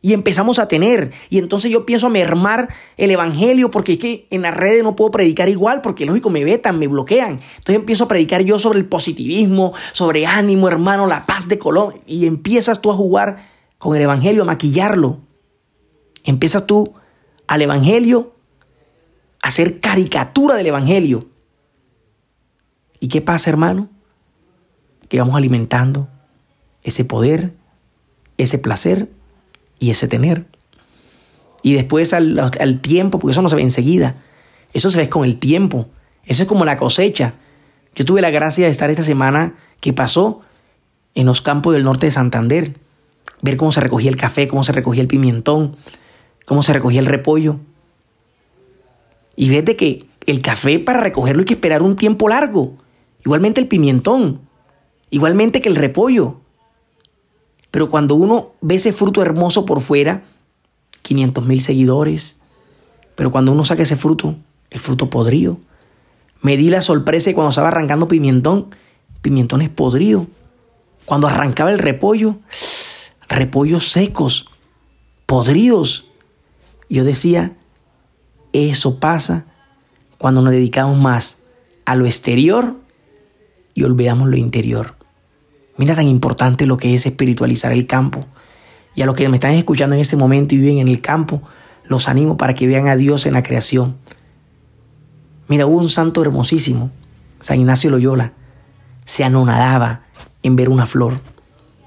Y 0.00 0.12
empezamos 0.12 0.58
a 0.58 0.68
tener. 0.68 1.12
Y 1.28 1.38
entonces 1.38 1.70
yo 1.70 1.84
pienso 1.84 2.06
a 2.06 2.10
mermar 2.10 2.68
el 2.96 3.10
evangelio 3.10 3.70
porque 3.70 3.92
es 3.92 3.98
que 3.98 4.26
en 4.30 4.42
las 4.42 4.56
redes 4.56 4.82
no 4.82 4.94
puedo 4.96 5.10
predicar 5.10 5.48
igual 5.48 5.80
porque 5.80 6.06
lógico 6.06 6.30
me 6.30 6.44
vetan, 6.44 6.78
me 6.78 6.86
bloquean. 6.86 7.40
Entonces 7.58 7.76
empiezo 7.76 8.04
a 8.04 8.08
predicar 8.08 8.42
yo 8.42 8.58
sobre 8.58 8.78
el 8.78 8.86
positivismo, 8.86 9.72
sobre 9.92 10.26
ánimo, 10.26 10.68
hermano, 10.68 11.06
la 11.06 11.26
paz 11.26 11.48
de 11.48 11.58
Colón. 11.58 11.94
Y 12.06 12.26
empiezas 12.26 12.80
tú 12.80 12.90
a 12.90 12.94
jugar 12.94 13.57
con 13.78 13.96
el 13.96 14.02
Evangelio, 14.02 14.42
a 14.42 14.46
maquillarlo. 14.46 15.20
Empieza 16.24 16.66
tú 16.66 16.94
al 17.46 17.62
Evangelio 17.62 18.34
a 19.42 19.48
hacer 19.48 19.80
caricatura 19.80 20.56
del 20.56 20.66
Evangelio. 20.66 21.28
¿Y 23.00 23.08
qué 23.08 23.22
pasa, 23.22 23.50
hermano? 23.50 23.88
Que 25.08 25.20
vamos 25.20 25.36
alimentando 25.36 26.08
ese 26.82 27.04
poder, 27.04 27.54
ese 28.36 28.58
placer 28.58 29.08
y 29.78 29.90
ese 29.90 30.08
tener. 30.08 30.46
Y 31.62 31.74
después 31.74 32.12
al, 32.12 32.38
al, 32.38 32.80
tiempo, 32.80 33.18
porque 33.18 33.32
eso 33.32 33.42
no 33.42 33.48
se 33.48 33.56
ve 33.56 33.62
enseguida, 33.62 34.16
eso 34.72 34.90
se 34.90 34.98
ve 34.98 35.08
con 35.08 35.24
el 35.24 35.38
tiempo, 35.38 35.88
eso 36.24 36.42
es 36.42 36.48
como 36.48 36.64
la 36.64 36.76
cosecha. 36.76 37.34
Yo 37.94 38.04
tuve 38.04 38.20
la 38.20 38.30
gracia 38.30 38.66
de 38.66 38.70
estar 38.70 38.90
esta 38.90 39.02
semana 39.02 39.56
que 39.80 39.92
pasó 39.92 40.40
en 41.14 41.26
los 41.26 41.40
campos 41.40 41.72
del 41.74 41.84
norte 41.84 42.06
de 42.06 42.12
Santander 42.12 42.74
ver 43.42 43.56
cómo 43.56 43.72
se 43.72 43.80
recogía 43.80 44.10
el 44.10 44.16
café, 44.16 44.48
cómo 44.48 44.64
se 44.64 44.72
recogía 44.72 45.02
el 45.02 45.08
pimentón, 45.08 45.76
cómo 46.44 46.62
se 46.62 46.72
recogía 46.72 47.00
el 47.00 47.06
repollo. 47.06 47.60
Y 49.36 49.50
ves 49.50 49.64
de 49.64 49.76
que 49.76 50.06
el 50.26 50.42
café 50.42 50.78
para 50.78 51.00
recogerlo 51.00 51.40
hay 51.40 51.46
que 51.46 51.54
esperar 51.54 51.82
un 51.82 51.96
tiempo 51.96 52.28
largo. 52.28 52.76
Igualmente 53.24 53.60
el 53.60 53.68
pimientón. 53.68 54.40
Igualmente 55.10 55.60
que 55.60 55.68
el 55.68 55.76
repollo. 55.76 56.40
Pero 57.70 57.88
cuando 57.88 58.14
uno 58.14 58.52
ve 58.60 58.76
ese 58.76 58.92
fruto 58.92 59.22
hermoso 59.22 59.64
por 59.64 59.80
fuera, 59.80 60.24
500 61.02 61.46
mil 61.46 61.60
seguidores. 61.60 62.40
Pero 63.14 63.30
cuando 63.30 63.52
uno 63.52 63.64
saca 63.64 63.82
ese 63.82 63.96
fruto, 63.96 64.36
el 64.70 64.80
fruto 64.80 65.10
podrido. 65.10 65.58
Me 66.40 66.56
di 66.56 66.70
la 66.70 66.82
sorpresa 66.82 67.30
y 67.30 67.34
cuando 67.34 67.50
estaba 67.50 67.68
arrancando 67.68 68.08
pimentón, 68.08 68.74
pimentones 69.22 69.70
podridos. 69.70 70.26
Cuando 71.04 71.26
arrancaba 71.26 71.72
el 71.72 71.78
repollo, 71.78 72.36
repollos 73.28 73.90
secos, 73.90 74.50
podridos. 75.26 76.10
Yo 76.88 77.04
decía, 77.04 77.56
eso 78.52 78.98
pasa 78.98 79.46
cuando 80.16 80.42
nos 80.42 80.52
dedicamos 80.52 80.98
más 80.98 81.38
a 81.84 81.94
lo 81.94 82.06
exterior 82.06 82.76
y 83.74 83.84
olvidamos 83.84 84.28
lo 84.28 84.36
interior. 84.36 84.96
Mira 85.76 85.94
tan 85.94 86.08
importante 86.08 86.66
lo 86.66 86.76
que 86.76 86.94
es 86.94 87.06
espiritualizar 87.06 87.72
el 87.72 87.86
campo. 87.86 88.26
Y 88.94 89.02
a 89.02 89.06
los 89.06 89.14
que 89.14 89.28
me 89.28 89.36
están 89.36 89.52
escuchando 89.52 89.94
en 89.94 90.02
este 90.02 90.16
momento 90.16 90.54
y 90.54 90.58
viven 90.58 90.78
en 90.78 90.88
el 90.88 91.00
campo, 91.00 91.42
los 91.84 92.08
animo 92.08 92.36
para 92.36 92.54
que 92.54 92.66
vean 92.66 92.88
a 92.88 92.96
Dios 92.96 93.26
en 93.26 93.34
la 93.34 93.44
creación. 93.44 93.96
Mira, 95.46 95.66
hubo 95.66 95.78
un 95.78 95.88
santo 95.88 96.20
hermosísimo, 96.20 96.90
San 97.40 97.60
Ignacio 97.60 97.90
Loyola, 97.90 98.32
se 99.06 99.24
anonadaba 99.24 100.02
en 100.42 100.56
ver 100.56 100.68
una 100.68 100.86
flor. 100.86 101.20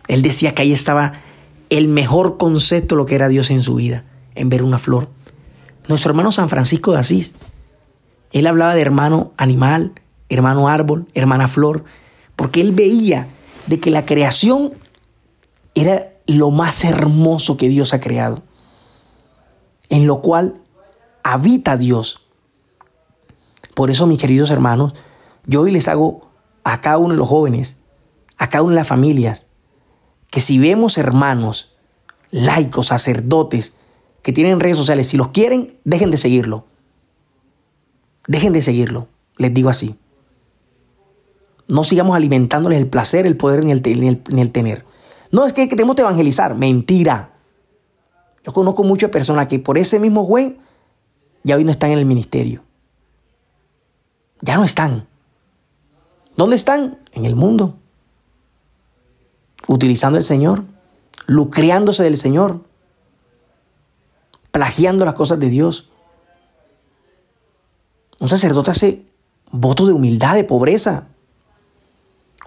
Él 0.07 0.21
decía 0.21 0.55
que 0.55 0.61
ahí 0.61 0.71
estaba 0.71 1.13
el 1.71 1.87
mejor 1.87 2.37
concepto 2.37 2.95
de 2.95 2.97
lo 2.97 3.05
que 3.07 3.15
era 3.15 3.29
Dios 3.29 3.49
en 3.49 3.63
su 3.63 3.75
vida, 3.75 4.03
en 4.35 4.49
ver 4.49 4.61
una 4.61 4.77
flor. 4.77 5.09
Nuestro 5.87 6.11
hermano 6.11 6.31
San 6.33 6.49
Francisco 6.49 6.91
de 6.91 6.99
Asís, 6.99 7.33
él 8.33 8.45
hablaba 8.45 8.75
de 8.75 8.81
hermano 8.81 9.31
animal, 9.37 9.93
hermano 10.27 10.67
árbol, 10.67 11.07
hermana 11.13 11.47
flor, 11.47 11.85
porque 12.35 12.59
él 12.59 12.73
veía 12.73 13.27
de 13.67 13.79
que 13.79 13.89
la 13.89 14.05
creación 14.05 14.73
era 15.73 16.11
lo 16.27 16.51
más 16.51 16.83
hermoso 16.83 17.55
que 17.55 17.69
Dios 17.69 17.93
ha 17.93 18.01
creado, 18.01 18.43
en 19.87 20.07
lo 20.07 20.21
cual 20.21 20.61
habita 21.23 21.77
Dios. 21.77 22.19
Por 23.75 23.91
eso, 23.91 24.07
mis 24.07 24.19
queridos 24.19 24.51
hermanos, 24.51 24.93
yo 25.45 25.61
hoy 25.61 25.71
les 25.71 25.87
hago 25.87 26.29
a 26.65 26.81
cada 26.81 26.97
uno 26.97 27.13
de 27.13 27.17
los 27.17 27.29
jóvenes, 27.29 27.77
a 28.37 28.49
cada 28.49 28.63
una 28.63 28.73
de 28.73 28.81
las 28.81 28.87
familias, 28.87 29.47
que 30.31 30.41
si 30.41 30.57
vemos 30.57 30.97
hermanos, 30.97 31.75
laicos, 32.31 32.87
sacerdotes, 32.87 33.73
que 34.23 34.33
tienen 34.33 34.59
redes 34.59 34.77
sociales, 34.77 35.07
si 35.07 35.17
los 35.17 35.27
quieren, 35.27 35.77
dejen 35.83 36.09
de 36.09 36.17
seguirlo. 36.17 36.65
Dejen 38.27 38.53
de 38.53 38.61
seguirlo, 38.61 39.07
les 39.37 39.53
digo 39.53 39.69
así. 39.69 39.95
No 41.67 41.83
sigamos 41.83 42.15
alimentándoles 42.15 42.79
el 42.79 42.87
placer, 42.87 43.27
el 43.27 43.37
poder 43.37 43.63
ni 43.63 43.71
el, 43.71 44.51
tener. 44.51 44.85
No 45.31 45.45
es 45.45 45.53
que 45.53 45.67
tenemos 45.67 45.95
que 45.95 46.01
evangelizar, 46.01 46.55
mentira. 46.55 47.33
Yo 48.45 48.53
conozco 48.53 48.83
muchas 48.83 49.09
personas 49.09 49.47
que 49.47 49.59
por 49.59 49.77
ese 49.77 49.99
mismo 49.99 50.25
juez 50.25 50.53
ya 51.43 51.57
hoy 51.57 51.63
no 51.63 51.71
están 51.71 51.91
en 51.91 51.99
el 51.99 52.05
ministerio. 52.05 52.63
Ya 54.41 54.55
no 54.55 54.63
están. 54.63 55.07
¿Dónde 56.37 56.55
están? 56.55 56.99
En 57.11 57.25
el 57.25 57.35
mundo. 57.35 57.80
Utilizando 59.67 60.17
el 60.17 60.23
Señor, 60.23 60.63
lucreándose 61.27 62.03
del 62.03 62.17
Señor, 62.17 62.61
plagiando 64.51 65.05
las 65.05 65.13
cosas 65.13 65.39
de 65.39 65.49
Dios. 65.49 65.89
Un 68.19 68.27
sacerdote 68.27 68.71
hace 68.71 69.05
voto 69.51 69.85
de 69.85 69.93
humildad, 69.93 70.35
de 70.35 70.43
pobreza. 70.43 71.07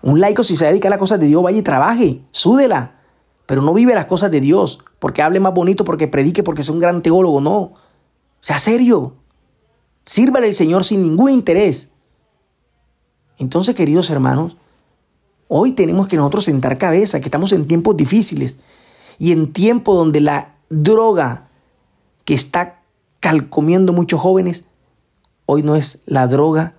Un 0.03 0.21
laico 0.21 0.43
si 0.43 0.57
se 0.57 0.67
dedica 0.67 0.89
a 0.89 0.91
las 0.91 0.99
cosas 0.99 1.19
de 1.19 1.27
Dios, 1.27 1.43
vaya 1.43 1.59
y 1.59 1.63
trabaje, 1.63 2.21
súdela, 2.31 3.01
pero 3.47 3.63
no 3.63 3.73
vive 3.73 3.95
las 3.95 4.07
cosas 4.07 4.31
de 4.31 4.41
Dios, 4.41 4.81
porque 4.99 5.23
hable 5.23 5.41
más 5.41 5.55
bonito, 5.55 5.85
porque 5.85 6.09
predique, 6.09 6.43
porque 6.43 6.63
sea 6.63 6.75
un 6.75 6.81
gran 6.81 7.03
teólogo, 7.03 7.41
no. 7.41 7.73
Sea 8.41 8.59
serio. 8.59 9.15
Sírvale 10.05 10.49
al 10.49 10.55
Señor 10.55 10.85
sin 10.85 11.03
ningún 11.03 11.31
interés. 11.31 11.91
Entonces, 13.39 13.75
queridos 13.75 14.11
hermanos, 14.11 14.57
hoy 15.57 15.71
tenemos 15.71 16.09
que 16.09 16.17
nosotros 16.17 16.47
sentar 16.47 16.79
cabeza, 16.79 17.21
que 17.21 17.27
estamos 17.27 17.53
en 17.53 17.69
tiempos 17.69 17.97
difíciles. 17.97 18.59
Y 19.21 19.31
en 19.31 19.53
tiempos 19.53 19.95
donde 19.95 20.21
la 20.21 20.57
droga 20.69 21.47
que 22.25 22.35
está 22.35 22.83
calcomiendo 23.21 23.93
muchos 23.93 24.21
jóvenes, 24.21 24.65
hoy 25.47 25.63
no 25.63 25.77
es 25.77 26.01
la 26.07 26.27
droga 26.27 26.75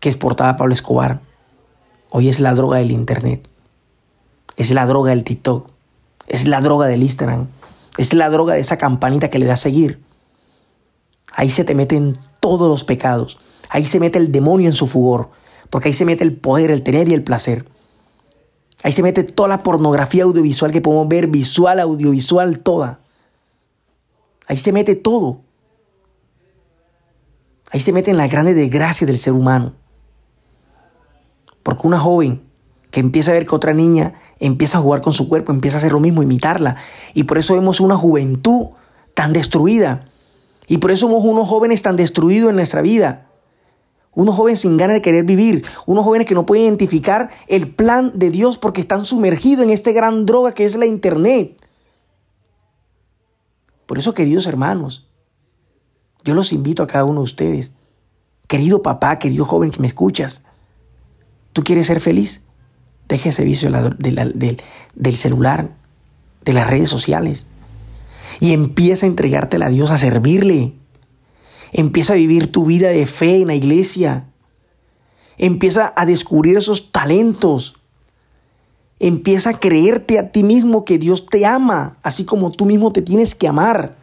que 0.00 0.08
exportaba 0.08 0.56
Pablo 0.56 0.74
Escobar, 0.74 1.20
hoy 2.10 2.28
es 2.28 2.40
la 2.40 2.52
droga 2.54 2.78
del 2.78 2.90
Internet, 2.90 3.48
es 4.56 4.72
la 4.72 4.86
droga 4.86 5.10
del 5.10 5.22
TikTok, 5.22 5.70
es 6.26 6.48
la 6.48 6.60
droga 6.60 6.88
del 6.88 7.04
Instagram, 7.04 7.46
es 7.96 8.12
la 8.12 8.28
droga 8.28 8.54
de 8.54 8.60
esa 8.60 8.76
campanita 8.76 9.30
que 9.30 9.38
le 9.38 9.46
da 9.46 9.54
a 9.54 9.56
seguir. 9.56 10.02
Ahí 11.32 11.48
se 11.48 11.62
te 11.62 11.76
meten 11.76 12.18
todos 12.40 12.68
los 12.68 12.82
pecados, 12.82 13.38
ahí 13.68 13.86
se 13.86 14.00
mete 14.00 14.18
el 14.18 14.32
demonio 14.32 14.66
en 14.66 14.74
su 14.74 14.88
fugor, 14.88 15.30
porque 15.70 15.90
ahí 15.90 15.94
se 15.94 16.04
mete 16.04 16.24
el 16.24 16.36
poder, 16.36 16.72
el 16.72 16.82
tener 16.82 17.08
y 17.08 17.14
el 17.14 17.22
placer. 17.22 17.72
Ahí 18.84 18.92
se 18.92 19.02
mete 19.02 19.24
toda 19.24 19.48
la 19.48 19.62
pornografía 19.62 20.24
audiovisual 20.24 20.70
que 20.70 20.82
podemos 20.82 21.08
ver, 21.08 21.26
visual, 21.28 21.80
audiovisual, 21.80 22.58
toda. 22.58 23.00
Ahí 24.46 24.58
se 24.58 24.72
mete 24.72 24.94
todo. 24.94 25.40
Ahí 27.72 27.80
se 27.80 27.92
mete 27.92 28.10
en 28.10 28.18
la 28.18 28.28
grande 28.28 28.52
desgracia 28.52 29.06
del 29.06 29.16
ser 29.16 29.32
humano. 29.32 29.72
Porque 31.62 31.86
una 31.86 31.98
joven 31.98 32.42
que 32.90 33.00
empieza 33.00 33.30
a 33.30 33.34
ver 33.34 33.46
que 33.46 33.54
otra 33.54 33.72
niña 33.72 34.20
empieza 34.38 34.76
a 34.76 34.82
jugar 34.82 35.00
con 35.00 35.14
su 35.14 35.30
cuerpo, 35.30 35.50
empieza 35.50 35.78
a 35.78 35.78
hacer 35.78 35.92
lo 35.92 36.00
mismo, 36.00 36.22
imitarla. 36.22 36.76
Y 37.14 37.24
por 37.24 37.38
eso 37.38 37.54
vemos 37.54 37.80
una 37.80 37.96
juventud 37.96 38.66
tan 39.14 39.32
destruida. 39.32 40.04
Y 40.66 40.76
por 40.76 40.90
eso 40.90 41.06
somos 41.06 41.24
unos 41.24 41.48
jóvenes 41.48 41.80
tan 41.80 41.96
destruidos 41.96 42.50
en 42.50 42.56
nuestra 42.56 42.82
vida. 42.82 43.23
Unos 44.14 44.36
jóvenes 44.36 44.60
sin 44.60 44.76
ganas 44.76 44.94
de 44.94 45.02
querer 45.02 45.24
vivir. 45.24 45.64
Unos 45.86 46.04
jóvenes 46.04 46.26
que 46.26 46.34
no 46.34 46.46
pueden 46.46 46.64
identificar 46.64 47.30
el 47.48 47.68
plan 47.74 48.12
de 48.14 48.30
Dios 48.30 48.58
porque 48.58 48.80
están 48.80 49.04
sumergidos 49.04 49.64
en 49.64 49.70
este 49.70 49.92
gran 49.92 50.26
droga 50.26 50.52
que 50.52 50.64
es 50.64 50.76
la 50.76 50.86
Internet. 50.86 51.60
Por 53.86 53.98
eso, 53.98 54.14
queridos 54.14 54.46
hermanos, 54.46 55.08
yo 56.24 56.34
los 56.34 56.52
invito 56.52 56.82
a 56.82 56.86
cada 56.86 57.04
uno 57.04 57.20
de 57.20 57.24
ustedes. 57.24 57.74
Querido 58.46 58.82
papá, 58.82 59.18
querido 59.18 59.44
joven 59.44 59.70
que 59.70 59.80
me 59.80 59.88
escuchas, 59.88 60.42
¿tú 61.52 61.64
quieres 61.64 61.86
ser 61.86 62.00
feliz? 62.00 62.42
Deja 63.08 63.30
ese 63.30 63.44
vicio 63.44 63.70
del 63.70 65.16
celular, 65.16 65.70
de 66.44 66.52
las 66.52 66.70
redes 66.70 66.88
sociales, 66.88 67.46
y 68.40 68.52
empieza 68.52 69.06
a 69.06 69.08
entregártela 69.08 69.66
a 69.66 69.70
Dios, 69.70 69.90
a 69.90 69.98
servirle. 69.98 70.74
Empieza 71.76 72.12
a 72.12 72.16
vivir 72.16 72.52
tu 72.52 72.66
vida 72.66 72.90
de 72.90 73.04
fe 73.04 73.42
en 73.42 73.48
la 73.48 73.56
iglesia. 73.56 74.30
Empieza 75.36 75.92
a 75.96 76.06
descubrir 76.06 76.56
esos 76.56 76.92
talentos. 76.92 77.74
Empieza 79.00 79.50
a 79.50 79.58
creerte 79.58 80.20
a 80.20 80.30
ti 80.30 80.44
mismo 80.44 80.84
que 80.84 80.98
Dios 80.98 81.26
te 81.26 81.44
ama, 81.44 81.98
así 82.04 82.24
como 82.24 82.52
tú 82.52 82.64
mismo 82.64 82.92
te 82.92 83.02
tienes 83.02 83.34
que 83.34 83.48
amar. 83.48 83.96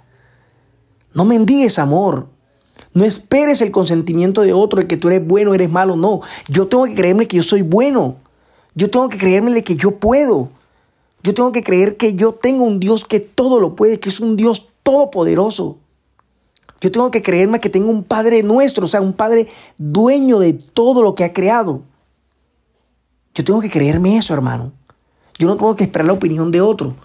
No 1.14 1.24
mendigues 1.24 1.80
amor. 1.80 2.28
No 2.94 3.06
esperes 3.06 3.62
el 3.62 3.72
consentimiento 3.72 4.42
de 4.42 4.52
otro 4.52 4.82
de 4.82 4.88
que 4.88 4.98
tú 4.98 5.08
eres 5.08 5.26
bueno, 5.26 5.54
eres 5.54 5.72
malo. 5.72 5.96
No, 5.96 6.20
yo 6.50 6.68
tengo 6.68 6.84
que 6.84 6.96
creerme 6.96 7.30
que 7.30 7.38
yo 7.38 7.44
soy 7.44 7.62
bueno. 7.62 8.18
Yo 8.76 8.90
tengo 8.90 9.08
que 9.08 9.18
creerme 9.18 9.64
que 9.64 9.78
yo 9.78 9.92
puedo. 9.92 10.50
Yo 11.24 11.34
tengo 11.34 11.54
que 11.54 11.64
creer 11.64 11.96
que 11.96 12.16
yo 12.16 12.34
tengo 12.34 12.66
un 12.66 12.82
Dios 12.82 13.06
que 13.06 13.22
todo 13.22 13.62
lo 13.62 13.78
puede, 13.78 14.02
que 14.02 14.10
es 14.10 14.20
un 14.20 14.36
Dios 14.36 14.74
todopoderoso. 14.84 15.78
Yo 16.82 16.92
tengo 16.92 17.12
que 17.12 17.22
creerme 17.22 17.60
que 17.60 17.70
tengo 17.70 17.92
un 17.92 18.04
Padre 18.04 18.42
nuestro, 18.42 18.86
o 18.86 18.88
sea, 18.88 19.02
un 19.02 19.14
Padre 19.14 19.48
dueño 19.78 20.40
de 20.40 20.54
todo 20.54 21.04
lo 21.04 21.14
que 21.14 21.24
ha 21.24 21.32
creado. 21.32 21.84
Yo 23.36 23.44
tengo 23.44 23.62
que 23.62 23.70
creerme 23.70 24.18
eso, 24.18 24.34
hermano. 24.34 24.74
Yo 25.38 25.48
no 25.48 25.56
tengo 25.58 25.76
que 25.76 25.84
esperar 25.84 26.08
la 26.08 26.14
opinión 26.14 26.52
de 26.52 26.60
otro. 26.60 26.96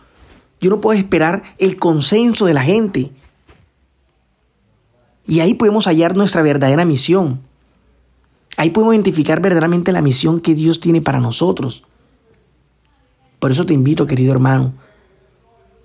Yo 0.61 0.71
no 0.71 0.81
puedo 0.81 0.99
esperar 0.99 1.43
el 1.59 1.77
consenso 1.77 2.47
de 2.47 2.55
la 2.55 2.63
gente. 2.63 3.13
Y 5.27 5.41
ahí 5.41 5.53
podemos 5.53 5.87
hallar 5.87 6.17
nuestra 6.17 6.41
verdadera 6.41 6.87
misión. 6.87 7.43
Ahí 8.57 8.71
podemos 8.71 8.95
identificar 8.95 9.43
verdaderamente 9.43 9.93
la 9.93 10.01
misión 10.01 10.41
que 10.41 10.55
Dios 10.55 10.81
tiene 10.81 11.03
para 11.03 11.21
nosotros. 11.21 11.85
Por 13.39 13.51
eso 13.51 13.67
te 13.67 13.75
invito, 13.75 14.07
querido 14.07 14.33
hermano, 14.33 14.73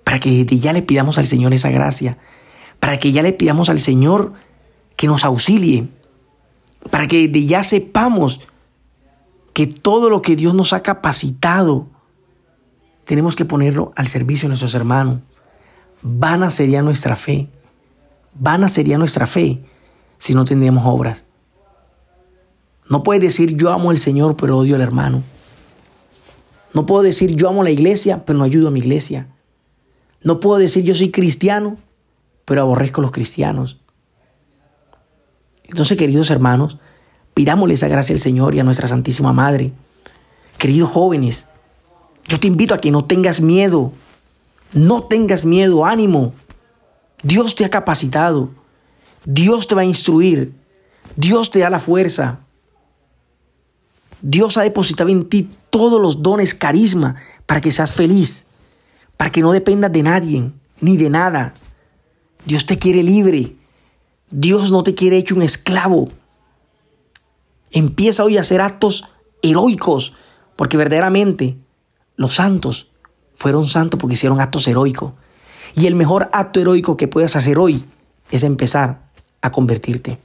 para 0.02 0.18
que 0.18 0.46
ya 0.46 0.72
le 0.72 0.80
pidamos 0.80 1.18
al 1.18 1.26
Señor 1.26 1.52
esa 1.52 1.70
gracia 1.70 2.16
para 2.82 2.98
que 2.98 3.12
ya 3.12 3.22
le 3.22 3.32
pidamos 3.32 3.68
al 3.68 3.78
Señor 3.78 4.32
que 4.96 5.06
nos 5.06 5.22
auxilie, 5.22 5.88
para 6.90 7.06
que 7.06 7.28
de 7.28 7.46
ya 7.46 7.62
sepamos 7.62 8.40
que 9.52 9.68
todo 9.68 10.10
lo 10.10 10.20
que 10.20 10.34
Dios 10.34 10.52
nos 10.52 10.72
ha 10.72 10.82
capacitado, 10.82 11.86
tenemos 13.04 13.36
que 13.36 13.44
ponerlo 13.44 13.92
al 13.94 14.08
servicio 14.08 14.46
de 14.46 14.48
nuestros 14.48 14.74
hermanos. 14.74 15.20
Vana 16.02 16.50
sería 16.50 16.82
nuestra 16.82 17.14
fe, 17.14 17.48
vana 18.34 18.68
sería 18.68 18.98
nuestra 18.98 19.28
fe 19.28 19.62
si 20.18 20.34
no 20.34 20.44
tendríamos 20.44 20.82
obras. 20.84 21.24
No 22.90 23.04
puedes 23.04 23.22
decir 23.22 23.56
yo 23.56 23.70
amo 23.70 23.90
al 23.90 23.98
Señor 23.98 24.36
pero 24.36 24.58
odio 24.58 24.74
al 24.74 24.80
hermano. 24.80 25.22
No 26.74 26.84
puedo 26.84 27.04
decir 27.04 27.36
yo 27.36 27.48
amo 27.48 27.62
la 27.62 27.70
iglesia 27.70 28.24
pero 28.24 28.40
no 28.40 28.44
ayudo 28.44 28.66
a 28.66 28.72
mi 28.72 28.80
iglesia. 28.80 29.28
No 30.24 30.40
puedo 30.40 30.58
decir 30.58 30.82
yo 30.82 30.96
soy 30.96 31.12
cristiano 31.12 31.78
pero 32.44 32.62
aborrezco 32.62 33.00
a 33.00 33.02
los 33.02 33.12
cristianos. 33.12 33.80
Entonces, 35.64 35.96
queridos 35.96 36.30
hermanos, 36.30 36.78
pidámosle 37.34 37.74
esa 37.74 37.88
gracia 37.88 38.14
al 38.14 38.20
Señor 38.20 38.54
y 38.54 38.60
a 38.60 38.64
nuestra 38.64 38.88
Santísima 38.88 39.32
Madre. 39.32 39.72
Queridos 40.58 40.90
jóvenes, 40.90 41.48
yo 42.28 42.38
te 42.38 42.46
invito 42.46 42.74
a 42.74 42.78
que 42.78 42.90
no 42.90 43.04
tengas 43.04 43.40
miedo. 43.40 43.92
No 44.74 45.02
tengas 45.02 45.44
miedo, 45.44 45.84
ánimo. 45.84 46.34
Dios 47.22 47.54
te 47.54 47.64
ha 47.64 47.70
capacitado. 47.70 48.50
Dios 49.24 49.66
te 49.66 49.74
va 49.74 49.82
a 49.82 49.86
instruir. 49.86 50.54
Dios 51.16 51.50
te 51.50 51.60
da 51.60 51.70
la 51.70 51.80
fuerza. 51.80 52.40
Dios 54.20 54.56
ha 54.56 54.62
depositado 54.62 55.10
en 55.10 55.28
ti 55.28 55.50
todos 55.70 56.00
los 56.00 56.22
dones, 56.22 56.54
carisma, 56.54 57.16
para 57.46 57.60
que 57.60 57.72
seas 57.72 57.92
feliz, 57.92 58.46
para 59.16 59.32
que 59.32 59.42
no 59.42 59.52
dependas 59.52 59.92
de 59.92 60.02
nadie 60.02 60.52
ni 60.80 60.96
de 60.96 61.10
nada. 61.10 61.54
Dios 62.44 62.66
te 62.66 62.78
quiere 62.78 63.02
libre. 63.02 63.56
Dios 64.30 64.72
no 64.72 64.82
te 64.82 64.94
quiere 64.94 65.18
hecho 65.18 65.34
un 65.34 65.42
esclavo. 65.42 66.08
Empieza 67.70 68.24
hoy 68.24 68.36
a 68.36 68.40
hacer 68.40 68.60
actos 68.60 69.04
heroicos, 69.42 70.14
porque 70.56 70.76
verdaderamente 70.76 71.56
los 72.16 72.34
santos 72.34 72.88
fueron 73.34 73.66
santos 73.66 73.98
porque 73.98 74.14
hicieron 74.14 74.40
actos 74.40 74.68
heroicos. 74.68 75.12
Y 75.74 75.86
el 75.86 75.94
mejor 75.94 76.28
acto 76.32 76.60
heroico 76.60 76.96
que 76.96 77.08
puedas 77.08 77.34
hacer 77.36 77.58
hoy 77.58 77.84
es 78.30 78.42
empezar 78.42 79.10
a 79.40 79.50
convertirte. 79.50 80.18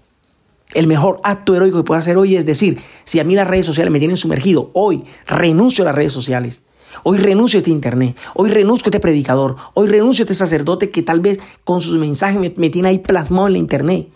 El 0.73 0.88
mejor 0.88 1.21
acto 1.23 1.56
heroico 1.56 1.77
que 1.77 1.84
puedas 1.84 2.03
hacer 2.03 2.17
hoy 2.17 2.36
es 2.36 2.45
decir, 2.45 2.82
si 3.06 3.19
a 3.19 3.23
mí 3.23 3.36
las 3.36 3.47
redes 3.47 3.65
sociales 3.65 3.91
me 3.91 3.99
tienen 3.99 4.17
sumergido, 4.17 4.71
hoy 4.73 5.06
renuncio 5.25 5.84
a 5.84 5.88
las 5.88 5.95
redes 5.95 6.13
sociales. 6.13 6.63
Hoy 7.04 7.17
renuncio 7.17 7.58
a 7.58 7.60
este 7.60 7.71
internet, 7.71 8.17
hoy 8.34 8.50
renuncio 8.50 8.86
a 8.86 8.88
este 8.89 9.00
predicador, 9.00 9.56
hoy 9.73 9.88
renuncio 9.88 10.23
a 10.23 10.26
este 10.26 10.34
sacerdote 10.34 10.89
que 10.89 11.04
tal 11.04 11.19
vez 11.19 11.39
con 11.63 11.82
sus 11.82 11.97
mensajes 11.97 12.39
me, 12.58 12.69
tiene 12.69 12.89
ahí 12.89 13.00
plasmado 13.00 13.47
en 13.47 13.54
la 13.54 13.60
internet. 13.60 14.08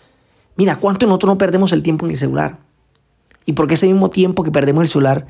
Mira, 0.56 0.76
¿cuánto 0.76 1.06
nosotros 1.06 1.34
no 1.34 1.38
perdemos 1.38 1.72
el 1.72 1.82
tiempo 1.82 2.06
en 2.06 2.12
el 2.12 2.18
celular? 2.18 2.58
Y 3.46 3.52
porque 3.52 3.74
ese 3.74 3.86
mismo 3.86 4.10
tiempo 4.10 4.42
que 4.42 4.50
perdemos 4.50 4.82
el 4.82 4.88
celular, 4.88 5.26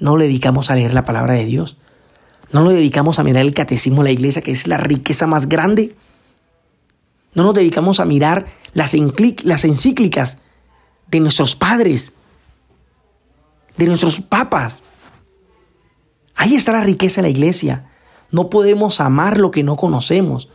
no 0.00 0.16
lo 0.16 0.22
dedicamos 0.22 0.70
a 0.70 0.74
leer 0.74 0.94
la 0.94 1.04
palabra 1.04 1.34
de 1.34 1.44
Dios. 1.44 1.76
No 2.50 2.62
lo 2.62 2.70
dedicamos 2.70 3.18
a 3.18 3.22
mirar 3.22 3.42
el 3.42 3.54
catecismo 3.54 4.02
de 4.02 4.08
la 4.08 4.12
iglesia, 4.12 4.42
que 4.42 4.50
es 4.50 4.66
la 4.66 4.76
riqueza 4.76 5.26
más 5.26 5.48
grande. 5.48 5.94
No 7.34 7.44
nos 7.44 7.54
dedicamos 7.54 8.00
a 8.00 8.04
mirar 8.04 8.46
las, 8.74 8.94
las 9.44 9.64
encíclicas 9.64 10.38
de 11.10 11.20
nuestros 11.20 11.56
padres, 11.56 12.12
de 13.76 13.86
nuestros 13.86 14.20
papas. 14.20 14.82
Ahí 16.34 16.54
está 16.54 16.72
la 16.72 16.82
riqueza 16.82 17.20
de 17.20 17.28
la 17.28 17.30
iglesia. 17.30 17.90
No 18.30 18.50
podemos 18.50 19.00
amar 19.00 19.38
lo 19.38 19.50
que 19.50 19.62
no 19.62 19.76
conocemos. 19.76 20.48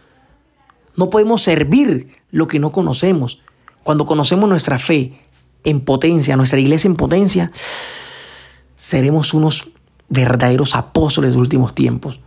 No 0.96 1.10
podemos 1.10 1.42
servir 1.42 2.12
lo 2.32 2.48
que 2.48 2.60
no 2.60 2.72
conocemos. 2.72 3.42
Cuando 3.84 4.06
conocemos 4.06 4.50
nuestra 4.50 4.80
fe 4.80 5.20
en 5.64 5.82
potencia, 5.82 6.36
nuestra 6.36 6.60
iglesia 6.60 6.88
en 6.88 6.96
potencia, 6.96 7.52
seremos 8.76 9.34
unos 9.34 9.72
verdaderos 10.10 10.76
apóstoles 10.76 11.34
de 11.34 11.40
últimos 11.40 11.76
tiempos. 11.76 12.20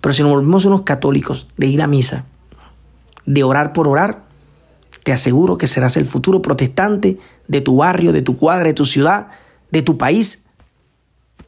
Pero 0.00 0.12
si 0.12 0.22
nos 0.22 0.32
volvemos 0.32 0.64
unos 0.64 0.82
católicos 0.82 1.46
de 1.56 1.66
ir 1.66 1.82
a 1.82 1.86
misa, 1.86 2.24
de 3.26 3.44
orar 3.44 3.72
por 3.72 3.86
orar, 3.86 4.22
te 5.04 5.12
aseguro 5.12 5.58
que 5.58 5.66
serás 5.66 5.96
el 5.96 6.06
futuro 6.06 6.42
protestante 6.42 7.18
de 7.48 7.60
tu 7.60 7.76
barrio, 7.76 8.12
de 8.12 8.22
tu 8.22 8.36
cuadra, 8.36 8.64
de 8.64 8.74
tu 8.74 8.86
ciudad, 8.86 9.28
de 9.70 9.82
tu 9.82 9.98
país. 9.98 10.46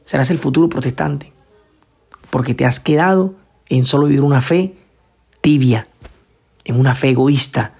Serás 0.05 0.29
el 0.29 0.37
futuro 0.37 0.69
protestante. 0.69 1.33
Porque 2.29 2.53
te 2.53 2.65
has 2.65 2.79
quedado 2.79 3.35
en 3.69 3.85
solo 3.85 4.07
vivir 4.07 4.21
una 4.21 4.41
fe 4.41 4.75
tibia, 5.41 5.87
en 6.65 6.79
una 6.79 6.95
fe 6.95 7.09
egoísta. 7.09 7.73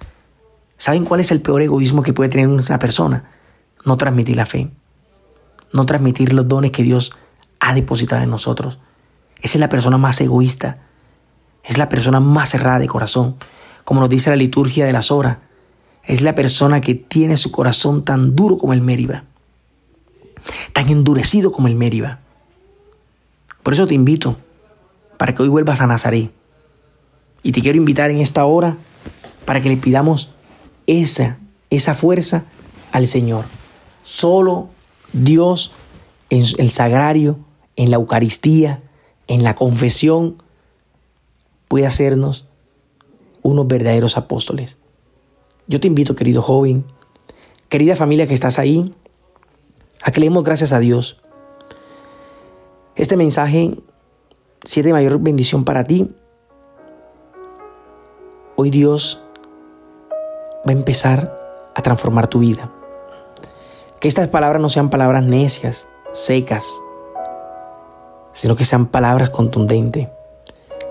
¿Saben 0.76 1.04
cuál 1.04 1.20
es 1.20 1.30
el 1.30 1.40
peor 1.40 1.62
egoísmo 1.62 2.02
que 2.02 2.12
puede 2.12 2.30
tener 2.30 2.48
una 2.48 2.78
persona? 2.78 3.30
No 3.84 3.96
transmitir 3.96 4.36
la 4.36 4.46
fe. 4.46 4.70
No 5.72 5.86
transmitir 5.86 6.32
los 6.32 6.48
dones 6.48 6.70
que 6.70 6.82
Dios 6.82 7.12
ha 7.60 7.74
depositado 7.74 8.22
en 8.22 8.30
nosotros. 8.30 8.78
Esa 9.40 9.58
es 9.58 9.60
la 9.60 9.68
persona 9.68 9.98
más 9.98 10.20
egoísta. 10.20 10.78
Es 11.62 11.78
la 11.78 11.88
persona 11.88 12.20
más 12.20 12.50
cerrada 12.50 12.78
de 12.78 12.86
corazón. 12.86 13.36
Como 13.84 14.00
nos 14.00 14.08
dice 14.08 14.30
la 14.30 14.36
liturgia 14.36 14.86
de 14.86 14.92
las 14.92 15.10
horas. 15.10 15.38
Es 16.04 16.20
la 16.20 16.34
persona 16.34 16.80
que 16.80 16.94
tiene 16.94 17.36
su 17.36 17.50
corazón 17.50 18.04
tan 18.04 18.36
duro 18.36 18.58
como 18.58 18.72
el 18.72 18.82
Mériba. 18.82 19.24
Tan 20.72 20.88
endurecido 20.88 21.52
como 21.52 21.68
el 21.68 21.74
Mériba. 21.74 22.20
Por 23.62 23.72
eso 23.72 23.86
te 23.86 23.94
invito 23.94 24.36
para 25.16 25.34
que 25.34 25.42
hoy 25.42 25.48
vuelvas 25.48 25.80
a 25.80 25.86
Nazaret. 25.86 26.30
Y 27.42 27.52
te 27.52 27.60
quiero 27.60 27.78
invitar 27.78 28.10
en 28.10 28.18
esta 28.18 28.44
hora 28.44 28.76
para 29.44 29.60
que 29.60 29.68
le 29.68 29.76
pidamos 29.76 30.30
esa, 30.86 31.38
esa 31.70 31.94
fuerza 31.94 32.44
al 32.92 33.06
Señor. 33.06 33.44
Solo 34.02 34.68
Dios 35.12 35.72
en 36.30 36.44
el 36.58 36.70
sagrario 36.70 37.38
en 37.76 37.90
la 37.90 37.96
Eucaristía, 37.96 38.82
en 39.26 39.42
la 39.42 39.54
confesión, 39.54 40.42
puede 41.68 41.86
hacernos 41.86 42.46
unos 43.42 43.66
verdaderos 43.66 44.16
apóstoles. 44.16 44.76
Yo 45.66 45.80
te 45.80 45.88
invito, 45.88 46.14
querido 46.14 46.42
joven, 46.42 46.84
querida 47.68 47.96
familia 47.96 48.26
que 48.26 48.34
estás 48.34 48.58
ahí, 48.58 48.94
a 50.04 50.10
le 50.20 50.28
gracias 50.42 50.72
a 50.74 50.78
Dios. 50.80 51.18
Este 52.94 53.16
mensaje, 53.16 53.78
si 54.62 54.80
es 54.80 54.86
de 54.86 54.92
mayor 54.92 55.18
bendición 55.18 55.64
para 55.64 55.84
ti, 55.84 56.14
hoy 58.56 58.70
Dios 58.70 59.24
va 60.66 60.70
a 60.70 60.72
empezar 60.72 61.72
a 61.74 61.80
transformar 61.80 62.28
tu 62.28 62.40
vida. 62.40 62.70
Que 63.98 64.08
estas 64.08 64.28
palabras 64.28 64.60
no 64.60 64.68
sean 64.68 64.90
palabras 64.90 65.24
necias, 65.24 65.88
secas, 66.12 66.78
sino 68.32 68.56
que 68.56 68.66
sean 68.66 68.86
palabras 68.86 69.30
contundentes. 69.30 70.08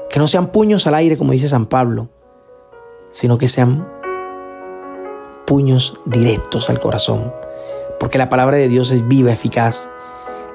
Que 0.09 0.19
no 0.19 0.27
sean 0.27 0.47
puños 0.47 0.87
al 0.87 0.95
aire, 0.95 1.17
como 1.17 1.33
dice 1.33 1.47
San 1.47 1.67
Pablo, 1.67 2.09
sino 3.11 3.37
que 3.37 3.47
sean 3.47 3.87
puños 5.45 6.01
directos 6.05 6.71
al 6.71 6.79
corazón. 6.79 7.42
Porque 8.03 8.17
la 8.17 8.29
palabra 8.29 8.57
de 8.57 8.67
Dios 8.67 8.91
es 8.91 9.07
viva, 9.07 9.31
eficaz, 9.31 9.89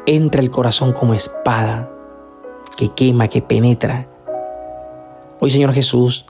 entra 0.04 0.42
el 0.42 0.50
corazón 0.50 0.92
como 0.92 1.14
espada, 1.14 1.88
que 2.76 2.90
quema, 2.90 3.28
que 3.28 3.40
penetra. 3.40 4.06
Hoy, 5.40 5.48
Señor 5.48 5.72
Jesús, 5.72 6.26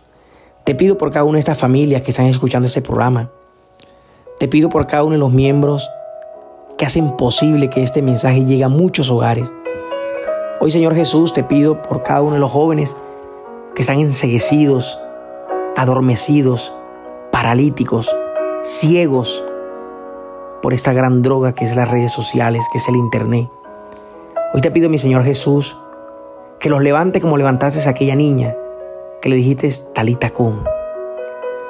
te 0.63 0.77
pido 0.77 0.97
por 0.97 1.11
cada 1.11 1.25
una 1.25 1.39
de 1.39 1.41
estas 1.41 1.59
familias 1.59 2.03
que 2.03 2.13
están 2.13 2.27
escuchando 2.27 2.67
este 2.67 2.83
programa. 2.83 3.33
Te 4.39 4.47
pido 4.47 4.69
por 4.69 4.87
cada 4.87 5.03
uno 5.03 5.15
de 5.15 5.19
los 5.19 5.33
miembros 5.33 5.91
que 6.77 6.87
hacen 6.87 7.11
posible 7.17 7.69
que 7.69 7.83
este 7.83 8.01
mensaje 8.01 8.45
llegue 8.45 8.63
a 8.63 8.69
muchos 8.69 9.11
hogares. 9.11 9.53
Hoy, 10.61 10.71
Señor 10.71 10.95
Jesús, 10.95 11.33
te 11.33 11.43
pido 11.43 11.83
por 11.83 12.05
cada 12.05 12.23
uno 12.23 12.35
de 12.35 12.41
los 12.41 12.53
jóvenes 12.53 12.95
que 13.75 13.83
están 13.83 13.99
enseguecidos, 13.99 15.01
adormecidos, 15.77 16.73
paralíticos, 17.33 18.15
ciegos 18.63 19.43
por 20.63 20.75
esta 20.75 20.93
gran 20.93 21.23
droga 21.23 21.55
que 21.55 21.65
es 21.65 21.77
las 21.77 21.91
redes 21.91 22.13
sociales, 22.13 22.67
que 22.73 22.79
es 22.79 22.89
el 22.89 22.97
Internet. 22.97 23.49
Hoy 24.55 24.61
te 24.61 24.71
pido, 24.71 24.89
mi 24.89 24.99
Señor 24.99 25.25
Jesús, 25.25 25.79
que 26.61 26.71
los 26.71 26.83
levante 26.83 27.21
como 27.21 27.37
levantaste 27.37 27.87
a 27.89 27.91
aquella 27.91 28.15
niña 28.15 28.57
que 29.21 29.29
le 29.29 29.37
dijiste 29.37 29.69
talita 29.95 30.31
cum. 30.31 30.65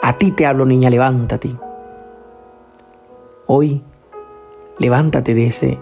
A 0.02 0.18
ti 0.18 0.30
te 0.32 0.46
hablo, 0.46 0.64
niña, 0.64 0.90
levántate. 0.90 1.54
Hoy, 3.46 3.82
levántate 4.78 5.34
de 5.34 5.46
ese 5.46 5.78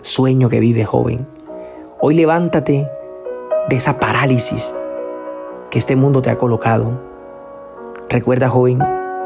sueño 0.00 0.48
que 0.48 0.60
vive 0.60 0.84
joven 0.84 1.26
Hoy 1.98 2.14
levántate 2.14 2.90
de 3.70 3.76
esa 3.76 3.98
parálisis 3.98 4.76
que 5.70 5.78
este 5.78 5.96
mundo 5.96 6.20
te 6.20 6.28
ha 6.28 6.36
colocado. 6.36 7.00
Recuerda, 8.10 8.50
joven, 8.50 8.80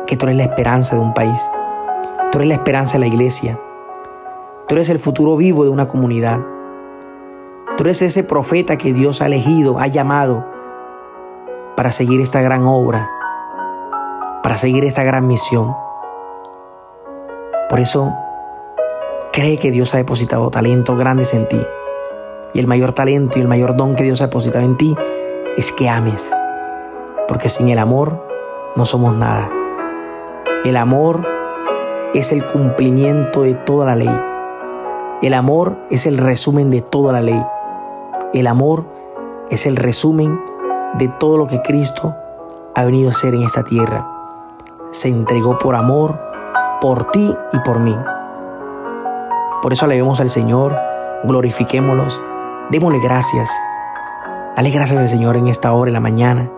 que 0.06 0.16
tú 0.16 0.26
eres 0.26 0.36
la 0.36 0.44
esperanza 0.44 0.94
de 0.94 1.02
un 1.02 1.12
país. 1.12 1.50
Tú 2.30 2.38
eres 2.38 2.48
la 2.48 2.54
esperanza 2.54 2.92
de 2.92 3.00
la 3.00 3.06
iglesia. 3.08 3.58
Tú 4.68 4.76
eres 4.76 4.88
el 4.88 5.00
futuro 5.00 5.36
vivo 5.36 5.64
de 5.64 5.70
una 5.70 5.88
comunidad. 5.88 6.38
Tú 7.76 7.82
eres 7.82 8.02
ese 8.02 8.22
profeta 8.22 8.78
que 8.78 8.92
Dios 8.92 9.20
ha 9.20 9.26
elegido, 9.26 9.80
ha 9.80 9.88
llamado 9.88 10.46
para 11.76 11.90
seguir 11.90 12.20
esta 12.20 12.40
gran 12.40 12.64
obra, 12.66 13.10
para 14.44 14.56
seguir 14.56 14.84
esta 14.84 15.02
gran 15.02 15.26
misión. 15.26 15.74
Por 17.68 17.80
eso, 17.80 18.12
cree 19.32 19.58
que 19.58 19.72
Dios 19.72 19.92
ha 19.94 19.96
depositado 19.96 20.50
talentos 20.50 20.96
grandes 20.96 21.34
en 21.34 21.48
ti. 21.48 21.60
Y 22.54 22.60
el 22.60 22.68
mayor 22.68 22.92
talento 22.92 23.38
y 23.38 23.42
el 23.42 23.48
mayor 23.48 23.76
don 23.76 23.96
que 23.96 24.04
Dios 24.04 24.20
ha 24.20 24.26
depositado 24.26 24.64
en 24.64 24.76
ti 24.76 24.94
es 25.56 25.72
que 25.72 25.88
ames. 25.88 26.32
Porque 27.26 27.48
sin 27.48 27.70
el 27.70 27.78
amor 27.80 28.24
no 28.76 28.84
somos 28.84 29.16
nada. 29.16 29.50
El 30.64 30.76
amor 30.76 31.39
es 32.14 32.32
el 32.32 32.44
cumplimiento 32.44 33.42
de 33.42 33.54
toda 33.54 33.86
la 33.86 33.94
ley. 33.94 34.20
El 35.22 35.34
amor 35.34 35.78
es 35.90 36.06
el 36.06 36.18
resumen 36.18 36.70
de 36.70 36.80
toda 36.80 37.12
la 37.12 37.20
ley. 37.20 37.40
El 38.34 38.46
amor 38.48 38.84
es 39.48 39.66
el 39.66 39.76
resumen 39.76 40.40
de 40.94 41.06
todo 41.06 41.36
lo 41.36 41.46
que 41.46 41.62
Cristo 41.62 42.16
ha 42.74 42.84
venido 42.84 43.10
a 43.10 43.12
hacer 43.12 43.34
en 43.34 43.42
esta 43.42 43.62
tierra. 43.62 44.06
Se 44.90 45.08
entregó 45.08 45.56
por 45.58 45.76
amor, 45.76 46.18
por 46.80 47.10
ti 47.12 47.32
y 47.52 47.60
por 47.60 47.78
mí. 47.78 47.96
Por 49.62 49.72
eso 49.72 49.84
alabemos 49.84 50.20
al 50.20 50.30
Señor, 50.30 50.76
glorifiquémoslos, 51.24 52.20
démosle 52.70 52.98
gracias. 53.00 53.50
Dale 54.56 54.70
gracias 54.70 54.98
al 54.98 55.08
Señor 55.08 55.36
en 55.36 55.46
esta 55.46 55.72
hora, 55.72 55.90
en 55.90 55.94
la 55.94 56.00
mañana. 56.00 56.50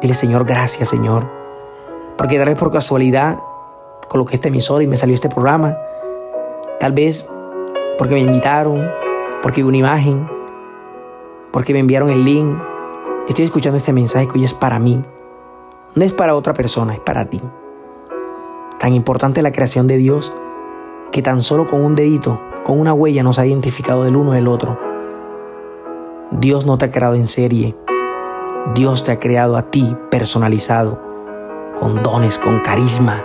Dile, 0.00 0.14
Señor, 0.14 0.44
gracias, 0.44 0.90
Señor. 0.90 1.28
Porque 2.16 2.38
tal 2.38 2.48
vez 2.48 2.58
por 2.58 2.70
casualidad 2.70 3.38
coloqué 4.06 4.34
esta 4.34 4.48
emisora 4.48 4.84
y 4.84 4.86
me 4.86 4.96
salió 4.96 5.14
este 5.14 5.28
programa. 5.28 5.78
Tal 6.80 6.92
vez 6.92 7.26
porque 7.98 8.14
me 8.14 8.20
invitaron, 8.20 8.88
porque 9.42 9.62
vi 9.62 9.68
una 9.68 9.76
imagen, 9.78 10.28
porque 11.52 11.72
me 11.72 11.78
enviaron 11.78 12.10
el 12.10 12.24
link. 12.24 12.58
Estoy 13.28 13.44
escuchando 13.44 13.76
este 13.76 13.92
mensaje 13.92 14.26
que 14.26 14.38
hoy 14.38 14.44
es 14.44 14.54
para 14.54 14.78
mí. 14.78 15.02
No 15.94 16.04
es 16.04 16.12
para 16.12 16.34
otra 16.34 16.54
persona, 16.54 16.94
es 16.94 17.00
para 17.00 17.30
ti. 17.30 17.40
Tan 18.78 18.94
importante 18.94 19.42
la 19.42 19.52
creación 19.52 19.86
de 19.86 19.96
Dios 19.96 20.32
que 21.12 21.22
tan 21.22 21.40
solo 21.40 21.66
con 21.66 21.84
un 21.84 21.94
dedito, 21.94 22.40
con 22.64 22.80
una 22.80 22.92
huella 22.92 23.22
nos 23.22 23.38
ha 23.38 23.46
identificado 23.46 24.02
del 24.02 24.16
uno 24.16 24.32
del 24.32 24.48
otro. 24.48 24.78
Dios 26.32 26.66
no 26.66 26.76
te 26.76 26.86
ha 26.86 26.90
creado 26.90 27.14
en 27.14 27.28
serie. 27.28 27.76
Dios 28.74 29.04
te 29.04 29.12
ha 29.12 29.20
creado 29.20 29.56
a 29.56 29.70
ti 29.70 29.96
personalizado, 30.10 31.00
con 31.76 32.02
dones, 32.02 32.38
con 32.38 32.60
carisma, 32.60 33.24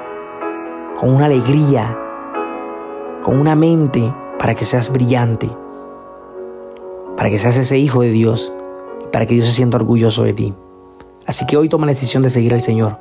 con 0.99 1.15
una 1.15 1.27
alegría, 1.27 1.97
con 3.23 3.39
una 3.39 3.55
mente 3.55 4.13
para 4.37 4.53
que 4.53 4.65
seas 4.65 4.91
brillante, 4.91 5.49
para 7.15 7.29
que 7.29 7.39
seas 7.39 7.57
ese 7.57 7.77
hijo 7.77 8.01
de 8.01 8.11
Dios, 8.11 8.51
para 9.09 9.25
que 9.25 9.35
Dios 9.35 9.47
se 9.47 9.53
sienta 9.53 9.77
orgulloso 9.77 10.23
de 10.23 10.33
ti. 10.33 10.53
Así 11.25 11.45
que 11.45 11.55
hoy 11.55 11.69
toma 11.69 11.85
la 11.85 11.93
decisión 11.93 12.21
de 12.21 12.29
seguir 12.29 12.53
al 12.53 12.59
Señor. 12.59 12.97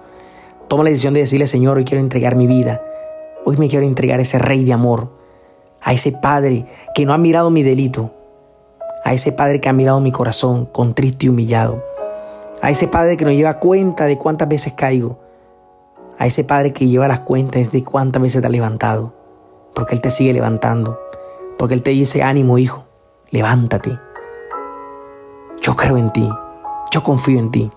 Toma 0.69 0.85
la 0.85 0.91
decisión 0.91 1.13
de 1.13 1.21
decirle, 1.21 1.49
Señor, 1.49 1.77
hoy 1.77 1.85
quiero 1.85 2.01
entregar 2.01 2.37
mi 2.37 2.47
vida. 2.47 2.81
Hoy 3.45 3.57
me 3.57 3.69
quiero 3.69 3.85
entregar 3.85 4.21
a 4.21 4.23
ese 4.23 4.39
Rey 4.39 4.65
de 4.65 4.73
amor, 4.73 5.11
a 5.83 5.93
ese 5.93 6.13
Padre 6.13 6.67
que 6.95 7.05
no 7.05 7.13
ha 7.15 7.19
mirado 7.19 7.51
mi 7.51 7.65
delito, 7.65 8.13
a 9.05 9.13
ese 9.13 9.33
Padre 9.33 9.61
que 9.61 9.71
ha 9.71 9.73
mirado 9.73 10.01
mi 10.01 10.13
corazón 10.13 10.67
contrito 10.67 11.27
y 11.27 11.31
humillado, 11.31 11.83
a 12.63 12.71
ese 12.71 12.87
Padre 12.87 13.17
que 13.17 13.25
no 13.25 13.33
lleva 13.33 13.59
cuenta 13.59 14.05
de 14.05 14.19
cuántas 14.19 14.49
veces 14.49 14.75
caigo, 14.75 15.19
a 16.19 16.27
ese 16.27 16.45
Padre 16.45 16.73
que 16.73 16.89
lleva 16.89 17.09
las 17.09 17.21
cuentas 17.21 17.71
de 17.71 17.85
cuántas 17.85 18.21
veces 18.21 18.43
te 18.43 18.47
ha 18.47 18.51
levantado, 18.51 19.15
porque 19.75 19.95
Él 19.95 20.01
te 20.01 20.11
sigue 20.11 20.33
levantando. 20.33 20.99
Porque 21.59 21.75
Él 21.75 21.83
te 21.83 21.91
dice, 21.91 22.23
ánimo 22.23 22.57
hijo, 22.59 22.85
levántate. 23.31 23.99
Yo 25.61 25.75
creo 25.75 25.97
en 25.97 26.13
ti, 26.13 26.29
yo 26.93 27.03
confío 27.03 27.39
en 27.39 27.51
ti. 27.51 27.71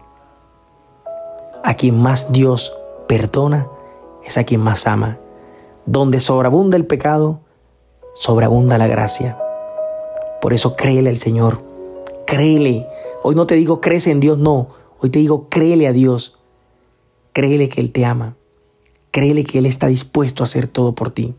A 1.63 1.73
quien 1.73 1.99
más 1.99 2.31
Dios 2.31 2.77
perdona 3.07 3.67
es 4.23 4.37
a 4.37 4.43
quien 4.43 4.61
más 4.61 4.85
ama. 4.85 5.17
Donde 5.85 6.19
sobreabunda 6.19 6.77
el 6.77 6.85
pecado, 6.85 7.41
sobreabunda 8.13 8.77
la 8.77 8.87
gracia. 8.87 9.37
Por 10.41 10.53
eso 10.53 10.75
créele 10.75 11.09
al 11.09 11.17
Señor, 11.17 11.63
créele. 12.27 12.87
Hoy 13.23 13.35
no 13.35 13.47
te 13.47 13.55
digo 13.55 13.81
crees 13.81 14.05
en 14.07 14.19
Dios, 14.19 14.37
no. 14.37 14.67
Hoy 14.99 15.09
te 15.09 15.19
digo 15.19 15.49
créele 15.49 15.87
a 15.87 15.91
Dios. 15.91 16.37
Créele 17.33 17.69
que 17.69 17.81
Él 17.81 17.91
te 17.91 18.05
ama. 18.05 18.35
Créele 19.11 19.43
que 19.43 19.59
Él 19.59 19.65
está 19.65 19.87
dispuesto 19.87 20.43
a 20.43 20.45
hacer 20.45 20.67
todo 20.67 20.95
por 20.95 21.11
ti. 21.11 21.35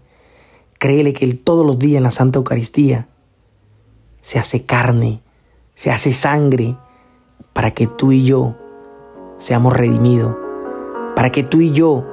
Créele 0.79 1.13
que 1.13 1.25
Él 1.25 1.39
todos 1.39 1.65
los 1.65 1.79
días 1.79 1.99
en 1.99 2.05
la 2.05 2.11
Santa 2.11 2.39
Eucaristía 2.39 3.09
se 4.21 4.39
hace 4.39 4.65
carne, 4.65 5.21
se 5.75 5.91
hace 5.91 6.13
sangre, 6.13 6.77
para 7.53 7.73
que 7.73 7.87
tú 7.87 8.13
y 8.13 8.25
yo 8.25 8.57
seamos 9.37 9.77
redimidos, 9.77 10.37
para 11.15 11.31
que 11.31 11.43
tú 11.43 11.61
y 11.61 11.73
yo 11.73 12.07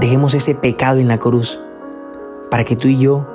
dejemos 0.00 0.34
ese 0.34 0.54
pecado 0.54 0.98
en 0.98 1.08
la 1.08 1.18
cruz, 1.18 1.60
para 2.50 2.64
que 2.64 2.76
tú 2.76 2.88
y 2.88 2.98
yo 2.98 3.26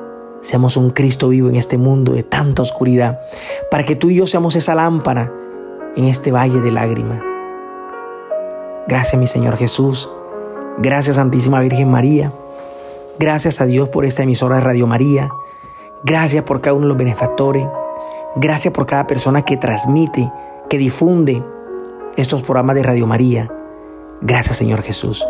seamos 0.41 0.77
un 0.77 0.91
Cristo 0.91 1.29
vivo 1.29 1.49
en 1.49 1.55
este 1.55 1.77
mundo 1.77 2.13
de 2.13 2.23
tanta 2.23 2.61
oscuridad, 2.61 3.19
para 3.71 3.84
que 3.84 3.95
tú 3.95 4.09
y 4.09 4.15
yo 4.15 4.27
seamos 4.27 4.55
esa 4.55 4.75
lámpara 4.75 5.34
en 5.95 6.05
este 6.05 6.31
valle 6.31 6.59
de 6.59 6.71
lágrimas. 6.71 7.32
Gracias 8.88 9.19
mi 9.19 9.27
Señor 9.27 9.57
Jesús, 9.57 10.09
gracias 10.77 11.15
Santísima 11.15 11.59
Virgen 11.61 11.89
María, 11.89 12.31
Gracias 13.19 13.61
a 13.61 13.65
Dios 13.65 13.89
por 13.89 14.05
esta 14.05 14.23
emisora 14.23 14.55
de 14.55 14.61
Radio 14.61 14.88
María. 14.88 15.29
Gracias 16.03 16.43
por 16.45 16.61
cada 16.61 16.75
uno 16.75 16.88
de 16.88 16.89
los 16.89 16.97
benefactores. 16.97 17.67
Gracias 18.36 18.73
por 18.73 18.88
cada 18.88 19.05
persona 19.05 19.43
que 19.43 19.55
transmite, 19.55 20.31
que 20.67 20.79
difunde 20.79 21.43
estos 22.17 22.41
programas 22.41 22.75
de 22.75 22.81
Radio 22.81 23.05
María. 23.05 23.51
Gracias 24.21 24.57
Señor 24.57 24.81
Jesús. 24.81 25.23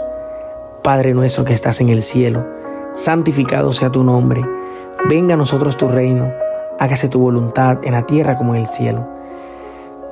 Padre 0.81 1.13
nuestro 1.13 1.43
que 1.43 1.53
estás 1.53 1.81
en 1.81 1.89
el 1.89 2.01
cielo, 2.01 2.45
santificado 2.93 3.73
sea 3.73 3.91
tu 3.91 4.01
nombre. 4.01 4.41
Venga 5.09 5.33
a 5.33 5.37
nosotros 5.37 5.75
tu 5.75 5.89
reino. 5.89 6.31
Hágase 6.79 7.09
tu 7.09 7.19
voluntad 7.19 7.79
en 7.83 7.91
la 7.91 8.05
tierra 8.05 8.37
como 8.37 8.55
en 8.55 8.61
el 8.61 8.67
cielo. 8.67 9.05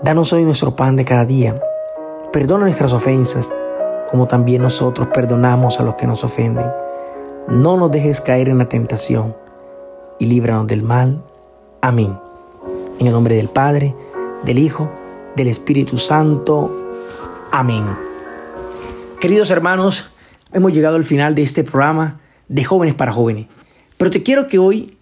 Danos 0.03 0.33
hoy 0.33 0.43
nuestro 0.43 0.75
pan 0.75 0.97
de 0.97 1.05
cada 1.05 1.23
día. 1.23 1.55
Perdona 2.32 2.65
nuestras 2.65 2.93
ofensas, 2.93 3.53
como 4.09 4.27
también 4.27 4.61
nosotros 4.61 5.07
perdonamos 5.13 5.79
a 5.79 5.84
los 5.84 5.95
que 5.95 6.07
nos 6.07 6.23
ofenden 6.23 6.69
no 7.47 7.75
nos 7.75 7.91
dejes 7.91 8.21
caer 8.21 8.49
en 8.49 8.59
la 8.59 8.69
tentación 8.69 9.36
y 10.19 10.27
líbranos 10.27 10.67
del 10.67 10.84
mal. 10.84 11.23
Amén. 11.82 12.17
En 12.99 13.07
el 13.07 13.13
nombre 13.13 13.36
del 13.36 13.49
Padre, 13.49 13.95
del 14.43 14.59
Hijo, 14.59 14.91
del 15.36 15.47
Espíritu 15.47 15.97
Santo. 15.97 16.71
Amén. 17.51 17.84
Queridos 19.19 19.51
hermanos, 19.51 20.09
hemos 20.53 20.71
llegado 20.71 20.95
al 20.95 21.03
final 21.03 21.36
de 21.36 21.43
este 21.43 21.63
programa 21.63 22.21
de 22.47 22.63
jóvenes 22.63 22.93
para 22.93 23.11
jóvenes. 23.11 23.47
Pero 23.97 24.11
te 24.11 24.23
quiero 24.23 24.47
que 24.47 24.57
hoy 24.57 24.97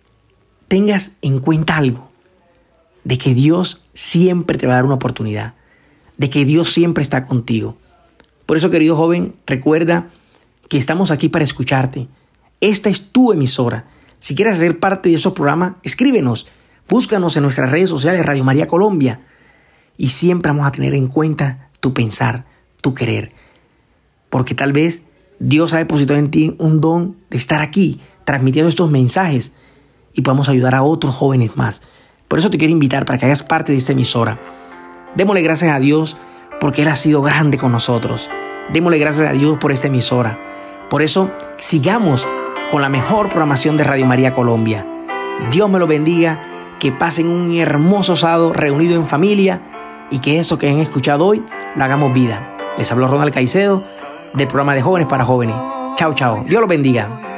tengas 0.68 1.12
en 1.22 1.40
cuenta 1.40 1.78
algo, 1.78 2.10
de 3.04 3.18
que 3.18 3.34
Dios 3.34 3.86
siempre 3.94 4.58
te 4.58 4.66
va 4.66 4.74
a 4.74 4.76
dar 4.78 4.86
una 4.86 4.96
oportunidad, 4.96 5.54
de 6.20 6.30
que 6.30 6.46
Dios 6.46 6.72
siempre 6.72 7.02
está 7.02 7.24
contigo. 7.24 7.78
Por 8.46 8.58
eso, 8.58 8.70
querido 8.70 8.96
joven, 8.96 9.34
recuerda 9.48 10.10
que 10.68 10.78
estamos 10.78 11.10
aquí 11.10 11.30
para 11.30 11.46
escucharte, 11.46 12.08
esta 12.62 12.90
es 12.90 13.12
tu 13.12 13.32
emisora. 13.32 13.88
Si 14.20 14.36
quieres 14.36 14.60
ser 14.60 14.80
parte 14.80 15.10
de 15.10 15.16
esos 15.16 15.34
programas, 15.34 15.76
escríbenos. 15.82 16.46
Búscanos 16.90 17.38
en 17.38 17.44
nuestras 17.44 17.72
redes 17.72 17.90
sociales 17.90 18.26
Radio 18.26 18.44
María 18.44 18.68
Colombia. 18.68 19.22
Y 19.98 20.10
siempre 20.10 20.52
vamos 20.52 20.68
a 20.68 20.72
tener 20.72 20.94
en 20.94 21.08
cuenta 21.08 21.70
tu 21.80 21.94
pensar, 21.94 22.46
tu 22.82 22.94
querer. 22.94 23.32
Porque 24.30 24.56
tal 24.56 24.74
vez 24.74 25.04
Dios 25.40 25.74
ha 25.74 25.78
depositado 25.78 26.20
en 26.20 26.32
ti 26.32 26.56
un 26.60 26.82
don 26.82 27.16
de 27.30 27.38
estar 27.38 27.62
aquí, 27.62 28.02
transmitiendo 28.26 28.68
estos 28.68 28.92
mensajes 28.92 29.54
y 30.14 30.22
podamos 30.22 30.50
ayudar 30.50 30.76
a 30.76 30.84
otros 30.84 31.16
jóvenes 31.16 31.56
más. 31.56 31.82
Por 32.28 32.40
eso 32.40 32.50
te 32.50 32.58
quiero 32.58 32.74
invitar 32.74 33.06
para 33.06 33.18
que 33.18 33.26
hagas 33.26 33.44
parte 33.44 33.72
de 33.72 33.78
esta 33.78 33.94
emisora. 33.94 34.59
Démosle 35.16 35.42
gracias 35.42 35.74
a 35.74 35.80
Dios 35.80 36.18
porque 36.60 36.84
Él 36.84 36.88
ha 36.88 36.96
sido 36.96 37.22
grande 37.22 37.58
con 37.58 37.72
nosotros. 37.72 38.30
Démosle 38.72 39.00
gracias 39.00 39.30
a 39.30 39.34
Dios 39.34 39.58
por 39.58 39.72
esta 39.72 39.88
emisora. 39.88 40.38
Por 40.90 41.02
eso 41.02 41.32
sigamos 41.58 42.28
con 42.72 42.82
la 42.82 42.90
mejor 42.90 43.30
programación 43.30 43.78
de 43.78 43.84
Radio 43.84 44.06
María 44.06 44.34
Colombia. 44.34 44.86
Dios 45.52 45.70
me 45.70 45.80
lo 45.80 45.88
bendiga, 45.88 46.40
que 46.80 46.92
pasen 46.92 47.28
un 47.28 47.58
hermoso 47.58 48.16
sábado 48.16 48.54
reunido 48.54 48.96
en 48.96 49.08
familia 49.08 49.62
y 50.10 50.20
que 50.20 50.40
eso 50.40 50.58
que 50.58 50.70
han 50.70 50.80
escuchado 50.80 51.26
hoy 51.26 51.44
lo 51.76 51.84
hagamos 51.84 52.14
vida. 52.14 52.56
Les 52.78 52.92
habló 52.92 53.08
Ronald 53.08 53.34
Caicedo 53.34 53.84
del 54.34 54.48
programa 54.48 54.76
de 54.76 54.82
Jóvenes 54.82 55.08
para 55.08 55.26
Jóvenes. 55.26 55.56
Chao, 55.96 56.14
chao. 56.14 56.44
Dios 56.48 56.62
los 56.62 56.70
bendiga. 56.70 57.29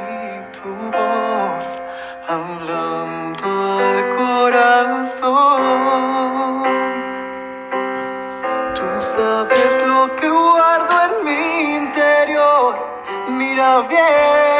love, 13.72 13.90
yeah. 13.90 14.51